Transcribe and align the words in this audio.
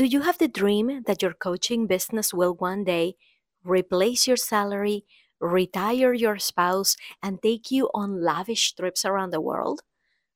Do 0.00 0.06
you 0.06 0.22
have 0.22 0.38
the 0.38 0.48
dream 0.48 1.02
that 1.04 1.20
your 1.20 1.34
coaching 1.34 1.86
business 1.86 2.32
will 2.32 2.54
one 2.54 2.84
day 2.84 3.16
replace 3.62 4.26
your 4.26 4.38
salary, 4.38 5.04
retire 5.38 6.14
your 6.14 6.38
spouse, 6.38 6.96
and 7.22 7.42
take 7.42 7.70
you 7.70 7.90
on 7.92 8.22
lavish 8.22 8.74
trips 8.74 9.04
around 9.04 9.28
the 9.28 9.42
world? 9.42 9.82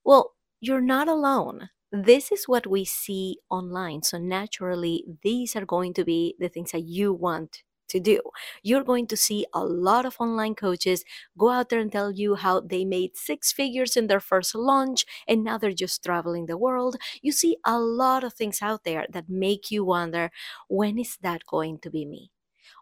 Well, 0.04 0.34
you're 0.60 0.82
not 0.82 1.08
alone. 1.08 1.70
This 1.90 2.30
is 2.30 2.46
what 2.46 2.66
we 2.66 2.84
see 2.84 3.38
online. 3.48 4.02
So, 4.02 4.18
naturally, 4.18 5.02
these 5.22 5.56
are 5.56 5.64
going 5.64 5.94
to 5.94 6.04
be 6.04 6.34
the 6.38 6.50
things 6.50 6.72
that 6.72 6.84
you 6.84 7.14
want 7.14 7.62
to 7.88 8.00
do. 8.00 8.20
You're 8.62 8.84
going 8.84 9.06
to 9.08 9.16
see 9.16 9.46
a 9.52 9.64
lot 9.64 10.06
of 10.06 10.16
online 10.18 10.54
coaches 10.54 11.04
go 11.38 11.50
out 11.50 11.68
there 11.68 11.80
and 11.80 11.92
tell 11.92 12.10
you 12.12 12.34
how 12.36 12.60
they 12.60 12.84
made 12.84 13.16
six 13.16 13.52
figures 13.52 13.96
in 13.96 14.06
their 14.06 14.20
first 14.20 14.54
launch 14.54 15.04
and 15.28 15.44
now 15.44 15.58
they're 15.58 15.72
just 15.72 16.04
traveling 16.04 16.46
the 16.46 16.56
world. 16.58 16.96
You 17.22 17.32
see 17.32 17.56
a 17.64 17.78
lot 17.78 18.24
of 18.24 18.34
things 18.34 18.60
out 18.62 18.84
there 18.84 19.06
that 19.10 19.28
make 19.28 19.70
you 19.70 19.84
wonder 19.84 20.30
when 20.68 20.98
is 20.98 21.16
that 21.22 21.46
going 21.46 21.78
to 21.80 21.90
be 21.90 22.04
me? 22.04 22.30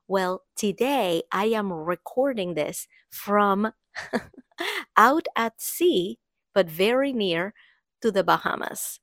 Well, 0.09 0.43
today 0.57 1.23
I 1.33 1.47
am 1.47 1.73
recording 1.73 2.55
this 2.55 2.89
from 3.11 3.73
out 4.97 5.27
at 5.37 5.61
sea, 5.61 6.19
but 6.55 6.69
very 6.69 7.13
near 7.13 7.55
to 8.03 8.11
the 8.11 8.25
Bahamas. 8.25 9.01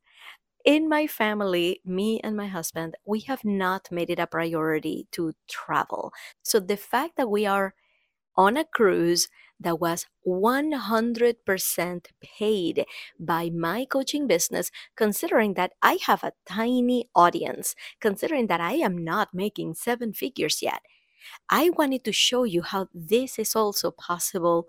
In 0.66 0.90
my 0.90 1.08
family, 1.08 1.82
me 1.86 2.20
and 2.22 2.36
my 2.36 2.48
husband, 2.48 2.96
we 3.06 3.22
have 3.22 3.44
not 3.46 3.92
made 3.92 4.10
it 4.10 4.20
a 4.20 4.28
priority 4.28 5.08
to 5.12 5.34
travel. 5.48 6.12
So 6.44 6.60
the 6.60 6.78
fact 6.78 7.16
that 7.18 7.30
we 7.30 7.46
are 7.46 7.74
on 8.38 8.58
a 8.58 8.66
cruise 8.66 9.30
that 9.60 9.80
was 9.80 10.06
100% 10.26 12.06
paid 12.22 12.86
by 13.20 13.50
my 13.50 13.86
coaching 13.86 14.28
business, 14.28 14.72
considering 14.96 15.56
that 15.56 15.74
I 15.82 16.00
have 16.06 16.24
a 16.24 16.34
tiny 16.48 17.10
audience, 17.16 17.76
considering 18.00 18.48
that 18.48 18.62
I 18.62 18.74
am 18.74 18.98
not 19.04 19.34
making 19.34 19.74
seven 19.76 20.14
figures 20.14 20.62
yet. 20.62 20.82
I 21.50 21.72
wanted 21.72 22.04
to 22.06 22.14
show 22.14 22.44
you 22.46 22.62
how 22.62 22.88
this 22.94 23.40
is 23.40 23.56
also 23.56 23.92
possible 23.92 24.68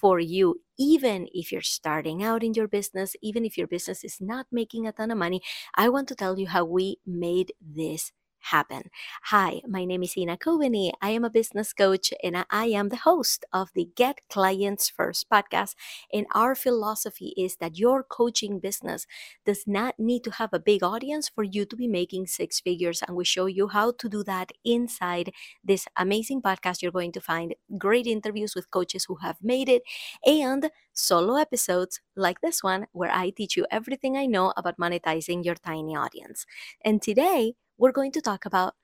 for 0.00 0.18
you, 0.18 0.60
even 0.78 1.28
if 1.32 1.52
you're 1.52 1.60
starting 1.60 2.22
out 2.22 2.42
in 2.42 2.54
your 2.54 2.68
business, 2.68 3.14
even 3.22 3.44
if 3.44 3.58
your 3.58 3.66
business 3.66 4.04
is 4.04 4.20
not 4.20 4.46
making 4.50 4.86
a 4.86 4.92
ton 4.92 5.10
of 5.10 5.18
money. 5.18 5.40
I 5.74 5.88
want 5.88 6.08
to 6.08 6.14
tell 6.14 6.38
you 6.38 6.48
how 6.48 6.64
we 6.64 6.98
made 7.06 7.52
this 7.60 8.12
happen. 8.40 8.90
Hi, 9.24 9.60
my 9.68 9.84
name 9.84 10.02
is 10.02 10.16
Ina 10.16 10.38
Coveney. 10.38 10.92
I 11.00 11.10
am 11.10 11.24
a 11.24 11.30
business 11.30 11.72
coach 11.72 12.12
and 12.22 12.44
I 12.50 12.66
am 12.66 12.88
the 12.88 12.96
host 12.96 13.44
of 13.52 13.70
the 13.74 13.88
Get 13.94 14.20
Clients 14.28 14.88
First 14.88 15.28
podcast. 15.30 15.74
And 16.12 16.26
our 16.34 16.54
philosophy 16.54 17.34
is 17.36 17.56
that 17.56 17.78
your 17.78 18.02
coaching 18.02 18.58
business 18.58 19.06
does 19.44 19.64
not 19.66 19.98
need 19.98 20.24
to 20.24 20.30
have 20.32 20.50
a 20.52 20.58
big 20.58 20.82
audience 20.82 21.28
for 21.28 21.44
you 21.44 21.64
to 21.66 21.76
be 21.76 21.86
making 21.86 22.26
six 22.26 22.60
figures. 22.60 23.02
And 23.06 23.16
we 23.16 23.24
show 23.24 23.46
you 23.46 23.68
how 23.68 23.92
to 23.92 24.08
do 24.08 24.24
that 24.24 24.52
inside 24.64 25.32
this 25.62 25.86
amazing 25.96 26.42
podcast. 26.42 26.82
You're 26.82 26.92
going 26.92 27.12
to 27.12 27.20
find 27.20 27.54
great 27.78 28.06
interviews 28.06 28.54
with 28.54 28.70
coaches 28.70 29.04
who 29.04 29.16
have 29.16 29.36
made 29.42 29.68
it 29.68 29.82
and 30.24 30.70
solo 30.92 31.36
episodes 31.36 32.00
like 32.16 32.40
this 32.40 32.62
one, 32.62 32.86
where 32.92 33.10
I 33.10 33.30
teach 33.30 33.56
you 33.56 33.66
everything 33.70 34.16
I 34.16 34.26
know 34.26 34.52
about 34.56 34.78
monetizing 34.78 35.44
your 35.44 35.54
tiny 35.54 35.96
audience. 35.96 36.46
And 36.84 37.00
today, 37.00 37.54
we're 37.80 37.92
going 37.92 38.12
to 38.12 38.20
talk 38.20 38.46
about 38.46 38.74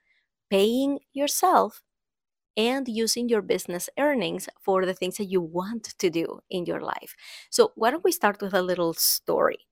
paying 0.49 0.99
yourself 1.13 1.83
and 2.57 2.87
using 2.87 3.29
your 3.29 3.43
business 3.43 3.89
earnings 3.99 4.49
for 4.59 4.85
the 4.85 4.93
things 4.95 5.17
that 5.17 5.25
you 5.25 5.39
want 5.39 5.83
to 5.99 6.09
do 6.09 6.39
in 6.49 6.65
your 6.65 6.81
life. 6.81 7.15
So, 7.51 7.71
why 7.75 7.91
don't 7.91 8.03
we 8.03 8.11
start 8.11 8.41
with 8.41 8.55
a 8.55 8.63
little 8.63 8.93
story? 8.93 9.67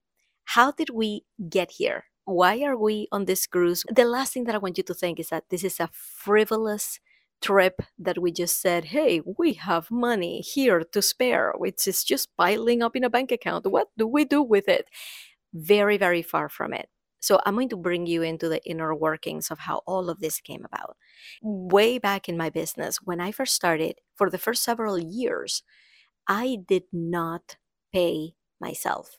How 0.45 0.71
did 0.71 0.91
we 0.91 1.23
get 1.49 1.71
here? 1.71 2.05
Why 2.25 2.61
are 2.63 2.77
we 2.77 3.07
on 3.11 3.25
this 3.25 3.47
cruise? 3.47 3.83
The 3.89 4.05
last 4.05 4.33
thing 4.33 4.43
that 4.45 4.55
I 4.55 4.59
want 4.59 4.77
you 4.77 4.83
to 4.83 4.93
think 4.93 5.19
is 5.19 5.29
that 5.29 5.45
this 5.49 5.63
is 5.63 5.79
a 5.79 5.89
frivolous 5.91 6.99
trip 7.41 7.81
that 7.99 8.19
we 8.19 8.31
just 8.31 8.61
said, 8.61 8.85
hey, 8.85 9.21
we 9.37 9.53
have 9.53 9.91
money 9.91 10.41
here 10.41 10.83
to 10.91 11.01
spare, 11.01 11.53
which 11.57 11.87
is 11.87 12.03
just 12.03 12.29
piling 12.37 12.81
up 12.83 12.95
in 12.95 13.03
a 13.03 13.09
bank 13.09 13.31
account. 13.31 13.65
What 13.65 13.89
do 13.97 14.07
we 14.07 14.25
do 14.25 14.41
with 14.41 14.67
it? 14.67 14.87
Very, 15.53 15.97
very 15.97 16.21
far 16.21 16.49
from 16.49 16.73
it. 16.73 16.89
So 17.25 17.39
I'm 17.45 17.55
going 17.55 17.69
to 17.69 17.77
bring 17.77 18.05
you 18.07 18.21
into 18.21 18.49
the 18.49 18.63
inner 18.65 18.93
workings 18.95 19.49
of 19.51 19.59
how 19.59 19.81
all 19.87 20.09
of 20.09 20.19
this 20.19 20.39
came 20.41 20.63
about. 20.65 20.97
Way 21.41 21.97
back 21.97 22.29
in 22.29 22.37
my 22.37 22.49
business, 22.49 22.97
when 23.03 23.19
I 23.19 23.31
first 23.31 23.55
started, 23.55 23.95
for 24.15 24.29
the 24.29 24.37
first 24.37 24.63
several 24.63 24.99
years, 24.99 25.63
I 26.27 26.57
did 26.67 26.83
not 26.93 27.57
pay 27.93 28.35
myself. 28.59 29.17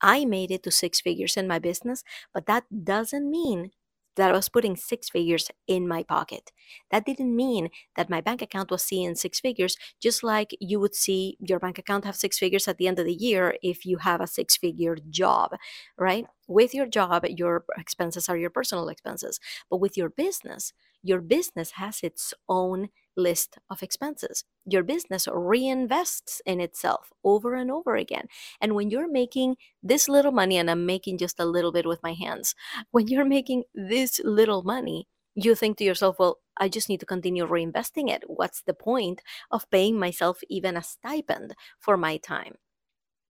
I 0.00 0.24
made 0.24 0.50
it 0.50 0.62
to 0.64 0.70
six 0.70 1.00
figures 1.00 1.36
in 1.36 1.48
my 1.48 1.58
business, 1.58 2.04
but 2.34 2.46
that 2.46 2.64
doesn't 2.84 3.30
mean 3.30 3.72
that 4.18 4.30
I 4.30 4.34
was 4.34 4.50
putting 4.50 4.76
six 4.76 5.08
figures 5.08 5.50
in 5.66 5.88
my 5.88 6.02
pocket. 6.02 6.52
That 6.90 7.06
didn't 7.06 7.34
mean 7.34 7.70
that 7.96 8.10
my 8.10 8.20
bank 8.20 8.42
account 8.42 8.70
was 8.70 8.82
seeing 8.82 9.14
six 9.14 9.40
figures, 9.40 9.76
just 10.00 10.22
like 10.22 10.50
you 10.60 10.78
would 10.80 10.94
see 10.94 11.38
your 11.40 11.58
bank 11.58 11.78
account 11.78 12.04
have 12.04 12.16
six 12.16 12.38
figures 12.38 12.68
at 12.68 12.78
the 12.78 12.86
end 12.86 12.98
of 12.98 13.06
the 13.06 13.14
year 13.14 13.56
if 13.62 13.86
you 13.86 13.98
have 13.98 14.20
a 14.20 14.26
six 14.26 14.56
figure 14.56 14.96
job, 15.10 15.52
right? 15.96 16.26
With 16.46 16.74
your 16.74 16.86
job, 16.86 17.24
your 17.28 17.64
expenses 17.78 18.28
are 18.28 18.36
your 18.36 18.50
personal 18.50 18.88
expenses. 18.88 19.40
But 19.70 19.78
with 19.78 19.96
your 19.96 20.10
business, 20.10 20.72
your 21.02 21.20
business 21.20 21.72
has 21.72 22.00
its 22.02 22.34
own 22.48 22.88
list 23.18 23.58
of 23.68 23.82
expenses. 23.82 24.44
Your 24.64 24.82
business 24.82 25.26
reinvests 25.26 26.40
in 26.46 26.60
itself 26.60 27.12
over 27.24 27.54
and 27.54 27.70
over 27.70 27.96
again. 27.96 28.26
And 28.60 28.74
when 28.74 28.90
you're 28.90 29.10
making 29.10 29.56
this 29.82 30.08
little 30.08 30.32
money, 30.32 30.56
and 30.56 30.70
I'm 30.70 30.86
making 30.86 31.18
just 31.18 31.40
a 31.40 31.44
little 31.44 31.72
bit 31.72 31.86
with 31.86 32.02
my 32.02 32.14
hands, 32.14 32.54
when 32.90 33.08
you're 33.08 33.24
making 33.24 33.64
this 33.74 34.20
little 34.24 34.62
money, 34.62 35.08
you 35.34 35.54
think 35.54 35.76
to 35.78 35.84
yourself, 35.84 36.16
well, 36.18 36.38
I 36.56 36.68
just 36.68 36.88
need 36.88 37.00
to 37.00 37.06
continue 37.06 37.46
reinvesting 37.46 38.10
it. 38.10 38.24
What's 38.26 38.62
the 38.62 38.74
point 38.74 39.22
of 39.50 39.70
paying 39.70 39.98
myself 39.98 40.40
even 40.48 40.76
a 40.76 40.82
stipend 40.82 41.54
for 41.78 41.96
my 41.96 42.16
time? 42.16 42.54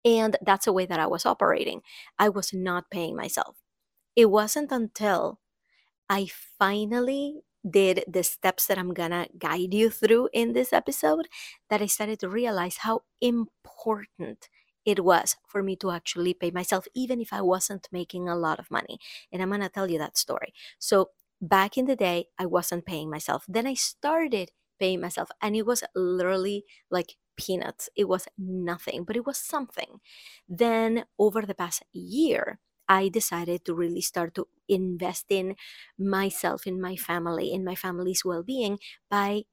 And 0.05 0.37
that's 0.41 0.65
the 0.65 0.73
way 0.73 0.85
that 0.85 0.99
I 0.99 1.07
was 1.07 1.25
operating. 1.25 1.81
I 2.17 2.29
was 2.29 2.53
not 2.53 2.89
paying 2.89 3.15
myself. 3.15 3.57
It 4.15 4.29
wasn't 4.31 4.71
until 4.71 5.39
I 6.09 6.27
finally 6.59 7.41
did 7.69 8.03
the 8.07 8.23
steps 8.23 8.67
that 8.67 8.77
I'm 8.77 8.93
gonna 8.93 9.27
guide 9.37 9.73
you 9.73 9.89
through 9.89 10.29
in 10.33 10.53
this 10.53 10.73
episode 10.73 11.27
that 11.69 11.81
I 11.81 11.85
started 11.87 12.19
to 12.21 12.29
realize 12.29 12.77
how 12.77 13.01
important 13.21 14.49
it 14.85 15.03
was 15.03 15.35
for 15.47 15.61
me 15.61 15.75
to 15.77 15.91
actually 15.91 16.33
pay 16.33 16.51
myself, 16.51 16.87
even 16.95 17.19
if 17.19 17.33
I 17.33 17.41
wasn't 17.41 17.87
making 17.91 18.29
a 18.29 18.35
lot 18.37 18.59
of 18.59 18.71
money. 18.71 18.99
And 19.31 19.41
I'm 19.41 19.49
gonna 19.49 19.69
tell 19.69 19.89
you 19.91 19.97
that 19.99 20.17
story. 20.17 20.53
So, 20.79 21.11
back 21.41 21.77
in 21.77 21.85
the 21.85 21.95
day, 21.95 22.27
I 22.39 22.45
wasn't 22.45 22.85
paying 22.85 23.09
myself. 23.09 23.45
Then 23.47 23.67
I 23.67 23.73
started 23.75 24.51
paying 24.79 25.01
myself, 25.01 25.29
and 25.41 25.55
it 25.55 25.65
was 25.65 25.83
literally 25.95 26.65
like 26.89 27.15
peanuts. 27.37 27.89
It 27.95 28.05
was 28.07 28.27
nothing, 28.37 29.03
but 29.03 29.15
it 29.17 29.25
was 29.25 29.37
something. 29.37 29.99
Then, 30.47 31.05
over 31.19 31.41
the 31.43 31.55
past 31.55 31.83
year, 31.93 32.59
I 32.89 33.09
decided 33.09 33.65
to 33.65 33.73
really 33.75 34.01
start 34.01 34.35
to 34.35 34.47
invest 34.67 35.25
in 35.29 35.55
myself, 35.97 36.67
in 36.67 36.81
my 36.81 36.95
family, 36.95 37.51
in 37.51 37.63
my 37.63 37.75
family's 37.75 38.23
well 38.25 38.43
being 38.43 38.79
by 39.09 39.43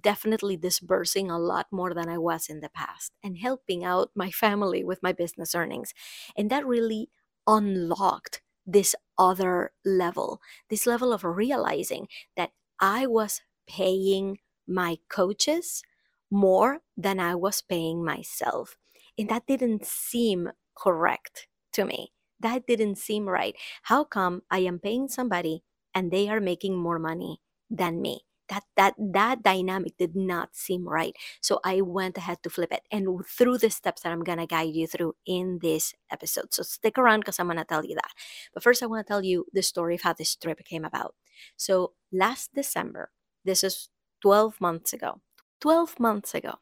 definitely 0.00 0.56
disbursing 0.56 1.30
a 1.30 1.38
lot 1.38 1.66
more 1.70 1.92
than 1.94 2.08
I 2.08 2.18
was 2.18 2.48
in 2.48 2.60
the 2.60 2.70
past 2.70 3.12
and 3.22 3.38
helping 3.38 3.84
out 3.84 4.10
my 4.14 4.30
family 4.30 4.82
with 4.82 5.02
my 5.02 5.12
business 5.12 5.54
earnings. 5.54 5.92
And 6.36 6.50
that 6.50 6.66
really 6.66 7.10
unlocked 7.46 8.42
this 8.66 8.94
other 9.18 9.72
level, 9.84 10.40
this 10.70 10.86
level 10.86 11.12
of 11.12 11.24
realizing 11.24 12.08
that 12.36 12.52
I 12.80 13.06
was 13.06 13.42
paying 13.68 14.38
my 14.66 14.98
coaches 15.08 15.82
more 16.30 16.80
than 16.96 17.20
I 17.20 17.34
was 17.34 17.60
paying 17.60 18.04
myself. 18.04 18.76
And 19.18 19.28
that 19.28 19.46
didn't 19.46 19.84
seem 19.84 20.52
correct 20.74 21.48
to 21.72 21.84
me 21.84 22.12
that 22.42 22.66
didn't 22.66 22.96
seem 22.96 23.28
right. 23.28 23.56
How 23.82 24.04
come 24.04 24.42
I 24.50 24.60
am 24.60 24.78
paying 24.78 25.08
somebody 25.08 25.62
and 25.94 26.10
they 26.10 26.28
are 26.28 26.40
making 26.40 26.76
more 26.76 26.98
money 26.98 27.40
than 27.70 28.00
me? 28.02 28.22
That 28.48 28.64
that 28.76 28.94
that 28.98 29.42
dynamic 29.42 29.96
did 29.98 30.14
not 30.16 30.54
seem 30.54 30.86
right. 30.86 31.16
So 31.40 31.60
I 31.64 31.80
went 31.80 32.18
ahead 32.18 32.42
to 32.42 32.50
flip 32.50 32.72
it 32.72 32.82
and 32.90 33.24
through 33.26 33.58
the 33.58 33.70
steps 33.70 34.02
that 34.02 34.12
I'm 34.12 34.24
gonna 34.24 34.46
guide 34.46 34.74
you 34.74 34.86
through 34.86 35.14
in 35.24 35.60
this 35.62 35.94
episode. 36.10 36.52
So 36.52 36.62
stick 36.62 36.98
around 36.98 37.20
because 37.20 37.38
I'm 37.38 37.46
gonna 37.46 37.64
tell 37.64 37.84
you 37.84 37.94
that. 37.94 38.10
But 38.52 38.62
first 38.62 38.82
I 38.82 38.86
want 38.86 39.06
to 39.06 39.10
tell 39.10 39.24
you 39.24 39.46
the 39.52 39.62
story 39.62 39.94
of 39.94 40.02
how 40.02 40.12
this 40.12 40.36
trip 40.36 40.62
came 40.64 40.84
about. 40.84 41.14
So 41.56 41.92
last 42.12 42.50
December, 42.54 43.10
this 43.44 43.64
is 43.64 43.88
12 44.22 44.60
months 44.60 44.92
ago. 44.92 45.20
12 45.60 45.98
months 46.00 46.34
ago, 46.34 46.56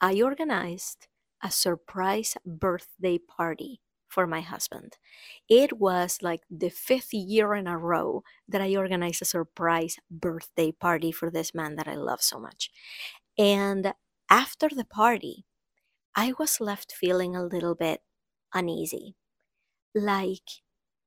I 0.00 0.20
organized 0.22 1.06
a 1.42 1.50
surprise 1.50 2.36
birthday 2.44 3.18
party 3.18 3.80
for 4.08 4.26
my 4.26 4.40
husband. 4.40 4.98
It 5.48 5.78
was 5.78 6.18
like 6.22 6.42
the 6.50 6.70
fifth 6.70 7.12
year 7.14 7.54
in 7.54 7.66
a 7.66 7.78
row 7.78 8.22
that 8.48 8.60
I 8.60 8.76
organized 8.76 9.22
a 9.22 9.26
surprise 9.26 9.96
birthday 10.10 10.72
party 10.72 11.12
for 11.12 11.30
this 11.30 11.54
man 11.54 11.76
that 11.76 11.88
I 11.88 11.94
love 11.94 12.22
so 12.22 12.38
much. 12.40 12.70
And 13.38 13.94
after 14.30 14.68
the 14.68 14.84
party, 14.84 15.44
I 16.16 16.34
was 16.38 16.60
left 16.60 16.92
feeling 16.92 17.36
a 17.36 17.44
little 17.44 17.74
bit 17.74 18.02
uneasy. 18.54 19.16
Like 19.94 20.62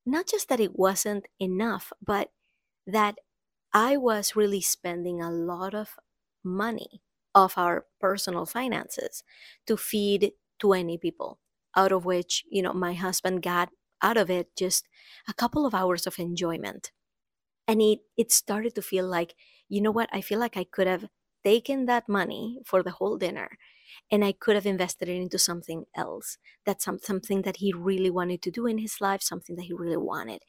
not 0.05 0.27
just 0.27 0.49
that 0.49 0.59
it 0.59 0.77
wasn't 0.77 1.27
enough, 1.39 1.93
but 2.01 2.31
that 2.87 3.19
I 3.73 3.97
was 3.97 4.37
really 4.37 4.61
spending 4.61 5.21
a 5.21 5.31
lot 5.31 5.75
of 5.75 5.99
money 6.43 7.03
of 7.35 7.57
our 7.57 7.87
personal 8.01 8.47
finances 8.47 9.23
to 9.67 9.77
feed 9.77 10.33
20 10.59 10.99
people, 10.99 11.40
out 11.75 11.91
of 11.91 12.05
which, 12.05 12.43
you 12.49 12.61
know, 12.61 12.73
my 12.73 12.93
husband 12.93 13.41
got 13.43 13.69
out 14.01 14.17
of 14.17 14.29
it 14.29 14.55
just 14.57 14.87
a 15.27 15.33
couple 15.33 15.65
of 15.65 15.73
hours 15.73 16.07
of 16.07 16.19
enjoyment. 16.19 16.91
And 17.67 17.81
it, 17.81 17.99
it 18.17 18.31
started 18.31 18.75
to 18.75 18.81
feel 18.81 19.07
like, 19.07 19.35
you 19.69 19.81
know 19.81 19.91
what, 19.91 20.09
I 20.11 20.21
feel 20.21 20.39
like 20.39 20.57
I 20.57 20.65
could 20.65 20.87
have 20.87 21.05
taken 21.43 21.85
that 21.85 22.09
money 22.09 22.59
for 22.65 22.83
the 22.83 22.91
whole 22.91 23.17
dinner 23.17 23.57
and 24.11 24.23
I 24.23 24.31
could 24.33 24.55
have 24.55 24.65
invested 24.65 25.09
it 25.09 25.15
into 25.15 25.39
something 25.39 25.85
else. 25.95 26.37
That's 26.65 26.85
some, 26.85 26.99
something 26.99 27.43
that 27.43 27.57
he 27.57 27.73
really 27.73 28.09
wanted 28.09 28.41
to 28.43 28.51
do 28.51 28.65
in 28.65 28.77
his 28.77 29.01
life, 29.01 29.21
something 29.21 29.55
that 29.57 29.65
he 29.65 29.73
really 29.73 29.97
wanted. 29.97 30.41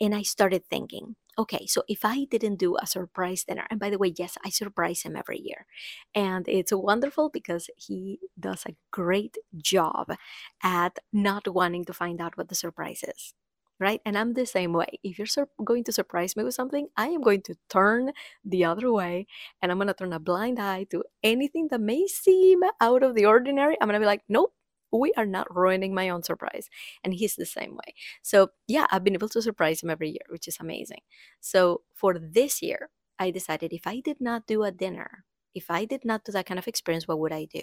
And 0.00 0.14
I 0.14 0.22
started 0.22 0.64
thinking, 0.68 1.16
okay, 1.38 1.66
so 1.66 1.82
if 1.88 2.04
I 2.04 2.24
didn't 2.24 2.56
do 2.56 2.76
a 2.80 2.86
surprise 2.86 3.44
dinner, 3.44 3.66
and 3.70 3.80
by 3.80 3.90
the 3.90 3.98
way, 3.98 4.12
yes, 4.16 4.36
I 4.44 4.50
surprise 4.50 5.02
him 5.02 5.16
every 5.16 5.40
year. 5.40 5.66
And 6.14 6.46
it's 6.48 6.72
wonderful 6.72 7.30
because 7.30 7.68
he 7.76 8.20
does 8.38 8.64
a 8.66 8.76
great 8.90 9.36
job 9.56 10.14
at 10.62 10.98
not 11.12 11.48
wanting 11.48 11.84
to 11.86 11.92
find 11.92 12.20
out 12.20 12.36
what 12.36 12.48
the 12.48 12.54
surprise 12.54 13.02
is 13.06 13.34
right? 13.80 14.00
And 14.06 14.16
I'm 14.16 14.34
the 14.34 14.46
same 14.46 14.72
way. 14.72 14.86
If 15.02 15.18
you're 15.18 15.26
sur- 15.26 15.48
going 15.64 15.84
to 15.84 15.92
surprise 15.92 16.36
me 16.36 16.44
with 16.44 16.54
something, 16.54 16.88
I 16.96 17.08
am 17.08 17.22
going 17.22 17.42
to 17.42 17.56
turn 17.68 18.12
the 18.44 18.64
other 18.64 18.92
way 18.92 19.26
and 19.60 19.72
I'm 19.72 19.78
going 19.78 19.88
to 19.88 19.94
turn 19.94 20.12
a 20.12 20.20
blind 20.20 20.60
eye 20.60 20.86
to 20.90 21.02
anything 21.22 21.68
that 21.70 21.80
may 21.80 22.06
seem 22.06 22.60
out 22.80 23.02
of 23.02 23.14
the 23.14 23.26
ordinary. 23.26 23.76
I'm 23.80 23.88
going 23.88 23.98
to 23.98 24.04
be 24.04 24.06
like, 24.06 24.22
nope. 24.28 24.52
We 25.00 25.12
are 25.16 25.26
not 25.26 25.54
ruining 25.54 25.94
my 25.94 26.08
own 26.08 26.22
surprise. 26.22 26.68
And 27.02 27.14
he's 27.14 27.36
the 27.36 27.46
same 27.46 27.74
way. 27.74 27.94
So, 28.22 28.50
yeah, 28.68 28.86
I've 28.90 29.04
been 29.04 29.14
able 29.14 29.28
to 29.30 29.42
surprise 29.42 29.82
him 29.82 29.90
every 29.90 30.10
year, 30.10 30.26
which 30.28 30.48
is 30.48 30.58
amazing. 30.60 31.00
So, 31.40 31.82
for 31.94 32.18
this 32.18 32.62
year, 32.62 32.90
I 33.18 33.30
decided 33.30 33.72
if 33.72 33.86
I 33.86 34.00
did 34.00 34.20
not 34.20 34.46
do 34.46 34.62
a 34.64 34.72
dinner, 34.72 35.24
if 35.54 35.70
I 35.70 35.84
did 35.84 36.04
not 36.04 36.24
do 36.24 36.32
that 36.32 36.46
kind 36.46 36.58
of 36.58 36.68
experience, 36.68 37.06
what 37.06 37.20
would 37.20 37.32
I 37.32 37.46
do? 37.46 37.62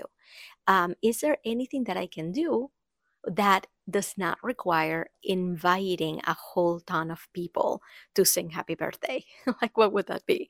Um, 0.67 0.95
is 1.03 1.19
there 1.19 1.37
anything 1.45 1.83
that 1.85 1.97
I 1.97 2.07
can 2.07 2.31
do 2.31 2.71
that 3.25 3.67
does 3.89 4.13
not 4.17 4.37
require 4.41 5.07
inviting 5.23 6.21
a 6.25 6.33
whole 6.33 6.79
ton 6.79 7.11
of 7.11 7.27
people 7.33 7.81
to 8.15 8.25
sing 8.25 8.49
happy 8.49 8.75
birthday. 8.75 9.23
like, 9.61 9.77
what 9.77 9.93
would 9.93 10.07
that 10.07 10.25
be? 10.25 10.49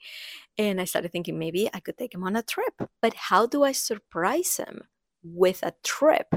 And 0.57 0.80
I 0.80 0.86
started 0.86 1.12
thinking 1.12 1.39
maybe 1.39 1.69
I 1.74 1.80
could 1.80 1.98
take 1.98 2.13
him 2.13 2.24
on 2.24 2.36
a 2.36 2.44
trip. 2.44 2.74
But 3.01 3.13
how 3.13 3.45
do 3.45 3.63
I 3.63 3.72
surprise 3.72 4.57
him 4.57 4.84
with 5.24 5.63
a 5.63 5.74
trip 5.84 6.27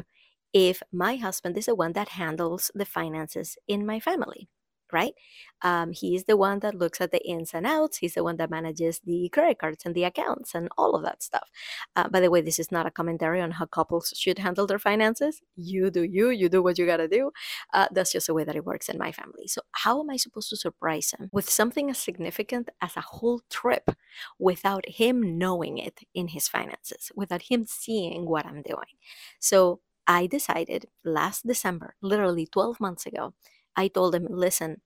if 0.54 0.82
my 0.92 1.16
husband 1.16 1.58
is 1.58 1.66
the 1.66 1.74
one 1.74 1.92
that 1.92 2.10
handles 2.10 2.70
the 2.74 2.86
finances 2.86 3.58
in 3.68 3.84
my 3.84 4.00
family? 4.00 4.48
right? 4.94 5.14
Um, 5.62 5.92
he's 5.92 6.24
the 6.24 6.36
one 6.36 6.60
that 6.60 6.74
looks 6.74 7.00
at 7.00 7.10
the 7.10 7.26
ins 7.26 7.52
and 7.52 7.66
outs. 7.66 7.98
He's 7.98 8.14
the 8.14 8.22
one 8.22 8.36
that 8.36 8.48
manages 8.48 9.00
the 9.04 9.28
credit 9.30 9.58
cards 9.58 9.84
and 9.84 9.94
the 9.94 10.04
accounts 10.04 10.54
and 10.54 10.68
all 10.78 10.94
of 10.94 11.02
that 11.02 11.22
stuff. 11.22 11.48
Uh, 11.96 12.08
by 12.08 12.20
the 12.20 12.30
way, 12.30 12.40
this 12.40 12.58
is 12.58 12.70
not 12.70 12.86
a 12.86 12.90
commentary 12.90 13.40
on 13.40 13.50
how 13.50 13.66
couples 13.66 14.12
should 14.16 14.38
handle 14.38 14.66
their 14.66 14.78
finances. 14.78 15.40
You 15.56 15.90
do 15.90 16.04
you, 16.04 16.30
you 16.30 16.48
do 16.48 16.62
what 16.62 16.78
you 16.78 16.86
got 16.86 16.98
to 16.98 17.08
do. 17.08 17.32
Uh, 17.72 17.88
that's 17.92 18.12
just 18.12 18.28
the 18.28 18.34
way 18.34 18.44
that 18.44 18.56
it 18.56 18.64
works 18.64 18.88
in 18.88 18.96
my 18.96 19.10
family. 19.10 19.48
So, 19.48 19.62
how 19.72 20.00
am 20.00 20.10
I 20.10 20.16
supposed 20.16 20.50
to 20.50 20.56
surprise 20.56 21.12
him 21.18 21.28
with 21.32 21.50
something 21.50 21.90
as 21.90 21.98
significant 21.98 22.68
as 22.80 22.96
a 22.96 23.00
whole 23.00 23.40
trip 23.50 23.90
without 24.38 24.84
him 24.86 25.38
knowing 25.38 25.78
it 25.78 26.00
in 26.14 26.28
his 26.28 26.46
finances, 26.46 27.10
without 27.16 27.42
him 27.42 27.64
seeing 27.66 28.26
what 28.26 28.46
I'm 28.46 28.62
doing? 28.62 28.94
So, 29.40 29.80
I 30.06 30.26
decided 30.26 30.88
last 31.04 31.46
December, 31.46 31.94
literally 32.02 32.46
12 32.46 32.80
months 32.80 33.06
ago, 33.06 33.34
I 33.76 33.88
told 33.88 34.14
him, 34.14 34.26
listen, 34.30 34.82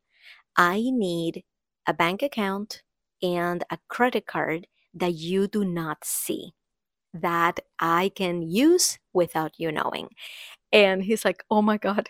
I 0.56 0.82
need 0.92 1.44
a 1.86 1.94
bank 1.94 2.22
account 2.22 2.82
and 3.22 3.64
a 3.70 3.78
credit 3.88 4.26
card 4.26 4.66
that 4.94 5.14
you 5.14 5.48
do 5.48 5.64
not 5.64 6.04
see 6.04 6.54
that 7.14 7.60
I 7.80 8.10
can 8.14 8.42
use 8.42 8.98
without 9.12 9.52
you 9.58 9.72
knowing. 9.72 10.10
And 10.72 11.02
he's 11.02 11.24
like, 11.24 11.44
"Oh 11.50 11.62
my 11.62 11.78
god, 11.78 12.08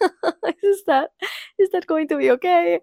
is 0.62 0.84
that 0.86 1.10
is 1.58 1.70
that 1.72 1.86
going 1.86 2.08
to 2.08 2.16
be 2.16 2.30
okay?" 2.32 2.80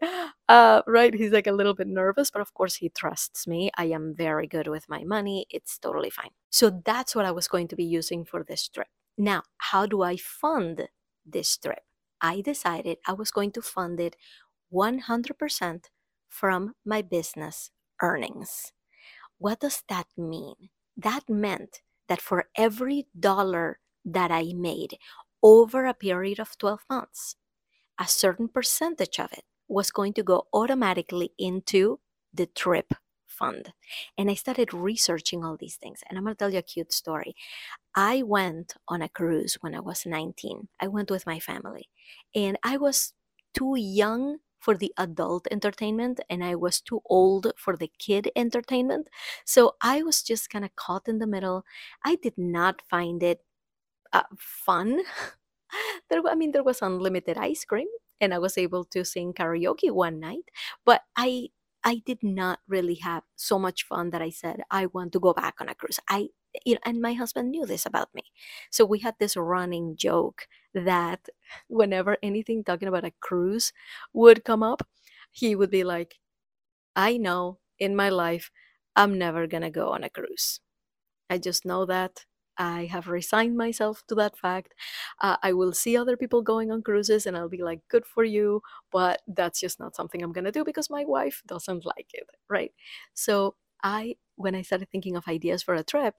Uh, 0.50 0.82
right? 0.88 1.14
He's 1.14 1.32
like 1.32 1.48
a 1.48 1.52
little 1.52 1.74
bit 1.74 1.88
nervous, 1.88 2.30
but 2.32 2.42
of 2.42 2.54
course 2.54 2.76
he 2.76 2.90
trusts 2.90 3.48
me. 3.48 3.72
I 3.78 3.86
am 3.86 4.14
very 4.16 4.48
good 4.48 4.68
with 4.68 4.88
my 4.90 5.04
money. 5.04 5.48
It's 5.50 5.78
totally 5.80 6.12
fine. 6.12 6.32
So 6.52 6.82
that's 6.86 7.16
what 7.16 7.26
I 7.26 7.32
was 7.32 7.48
going 7.48 7.68
to 7.70 7.76
be 7.76 7.86
using 7.86 8.26
for 8.26 8.44
this 8.44 8.68
trip. 8.70 8.88
Now, 9.18 9.44
how 9.58 9.86
do 9.86 10.02
I 10.02 10.18
fund 10.18 10.90
this 11.26 11.58
trip? 11.58 11.84
I 12.22 12.42
decided 12.42 12.98
I 13.08 13.14
was 13.14 13.32
going 13.32 13.52
to 13.52 13.62
fund 13.62 14.00
it 14.00 14.16
100% 14.74 15.86
from 16.30 16.74
my 16.86 17.02
business 17.02 17.72
earnings. 18.02 18.74
What 19.38 19.60
does 19.60 19.84
that 19.90 20.08
mean? 20.18 20.70
That 20.98 21.30
meant 21.30 21.82
that 22.08 22.22
for 22.22 22.50
every 22.56 23.08
dollar 23.18 23.80
that 24.06 24.32
I 24.32 24.54
made 24.54 24.98
over 25.44 25.86
a 25.86 25.94
period 25.94 26.40
of 26.40 26.58
12 26.58 26.82
months, 26.90 27.36
a 28.00 28.08
certain 28.08 28.48
percentage 28.48 29.20
of 29.20 29.32
it 29.34 29.44
was 29.68 29.92
going 29.92 30.14
to 30.14 30.24
go 30.24 30.48
automatically 30.54 31.32
into 31.38 32.00
the 32.34 32.46
trip 32.46 32.94
fund. 33.26 33.74
And 34.18 34.30
I 34.30 34.36
started 34.36 34.74
researching 34.74 35.44
all 35.44 35.58
these 35.58 35.76
things. 35.76 36.02
And 36.08 36.18
I'm 36.18 36.24
going 36.24 36.36
to 36.36 36.40
tell 36.40 36.54
you 36.54 36.60
a 36.60 36.64
cute 36.64 36.94
story. 36.94 37.36
I 37.96 38.24
went 38.24 38.74
on 38.88 39.02
a 39.02 39.10
cruise 39.10 39.56
when 39.62 39.74
I 39.76 39.80
was 39.80 40.06
19. 40.06 40.68
I 40.80 40.88
went 40.88 41.10
with 41.12 41.26
my 41.26 41.40
family, 41.40 41.90
and 42.34 42.58
I 42.64 42.78
was 42.78 43.14
too 43.54 43.76
young 43.78 44.40
for 44.60 44.76
the 44.76 44.94
adult 44.98 45.48
entertainment 45.52 46.20
and 46.28 46.44
I 46.44 46.56
was 46.56 46.82
too 46.82 47.02
old 47.06 47.52
for 47.56 47.78
the 47.78 47.92
kid 48.00 48.32
entertainment. 48.36 49.10
So 49.46 49.76
I 49.82 50.02
was 50.02 50.24
just 50.24 50.50
kind 50.50 50.66
of 50.66 50.76
caught 50.76 51.08
in 51.08 51.20
the 51.20 51.28
middle. 51.28 51.64
I 52.04 52.16
did 52.16 52.34
not 52.36 52.82
find 52.90 53.22
it 53.22 53.44
uh, 54.14 54.24
fun. 54.38 55.02
there, 56.10 56.22
I 56.28 56.36
mean, 56.36 56.52
there 56.52 56.64
was 56.64 56.82
unlimited 56.82 57.38
ice 57.38 57.66
cream 57.66 57.88
and 58.22 58.34
I 58.34 58.40
was 58.40 58.58
able 58.58 58.86
to 58.86 59.06
sing 59.06 59.34
karaoke 59.34 59.92
one 59.92 60.20
night, 60.20 60.50
but 60.86 61.02
I 61.18 61.50
I 61.86 62.02
did 62.06 62.24
not 62.24 62.60
really 62.68 62.96
have 62.96 63.24
so 63.38 63.60
much 63.60 63.84
fun 63.86 64.10
that 64.12 64.22
I 64.22 64.32
said 64.32 64.64
I 64.72 64.88
want 64.88 65.14
to 65.14 65.20
go 65.22 65.34
back 65.34 65.56
on 65.62 65.70
a 65.70 65.76
cruise. 65.76 66.00
I 66.10 66.30
you 66.66 66.76
know, 66.76 66.82
and 66.86 67.02
my 67.02 67.14
husband 67.14 67.52
knew 67.52 67.66
this 67.66 67.86
about 67.86 68.14
me. 68.16 68.24
So 68.72 68.86
we 68.86 69.00
had 69.00 69.16
this 69.20 69.38
running 69.38 69.98
joke 69.98 70.48
that 70.74 71.30
whenever 71.70 72.18
anything 72.24 72.64
talking 72.64 72.88
about 72.88 73.06
a 73.06 73.14
cruise 73.22 73.74
would 74.14 74.46
come 74.46 74.64
up, 74.64 74.88
he 75.32 75.56
would 75.56 75.70
be 75.72 75.84
like, 75.84 76.16
I 76.96 77.18
know 77.18 77.60
in 77.80 77.96
my 77.96 78.10
life 78.10 78.52
I'm 78.96 79.18
never 79.18 79.48
going 79.48 79.64
to 79.64 79.70
go 79.72 79.90
on 79.90 80.04
a 80.04 80.10
cruise. 80.10 80.60
I 81.30 81.38
just 81.40 81.66
know 81.66 81.86
that. 81.88 82.26
I 82.58 82.86
have 82.86 83.08
resigned 83.08 83.58
myself 83.58 84.04
to 84.08 84.16
that 84.16 84.38
fact. 84.38 84.74
Uh, 85.22 85.38
I 85.44 85.54
will 85.54 85.74
see 85.74 85.98
other 85.98 86.18
people 86.18 86.42
going 86.42 86.72
on 86.72 86.84
cruises 86.84 87.26
and 87.26 87.38
I'll 87.38 87.50
be 87.50 87.64
like, 87.64 87.82
good 87.90 88.06
for 88.06 88.24
you. 88.24 88.62
But 88.92 89.22
that's 89.28 89.60
just 89.60 89.80
not 89.80 89.96
something 89.96 90.24
I'm 90.24 90.34
going 90.34 90.46
to 90.46 90.52
do 90.52 90.66
because 90.66 90.90
my 90.90 91.06
wife 91.06 91.44
doesn't 91.48 91.86
like 91.86 92.10
it. 92.14 92.26
Right. 92.50 92.74
So 93.14 93.56
I, 93.84 94.16
when 94.38 94.56
I 94.56 94.64
started 94.64 94.90
thinking 94.92 95.16
of 95.18 95.28
ideas 95.28 95.64
for 95.64 95.76
a 95.76 95.84
trip, 95.84 96.16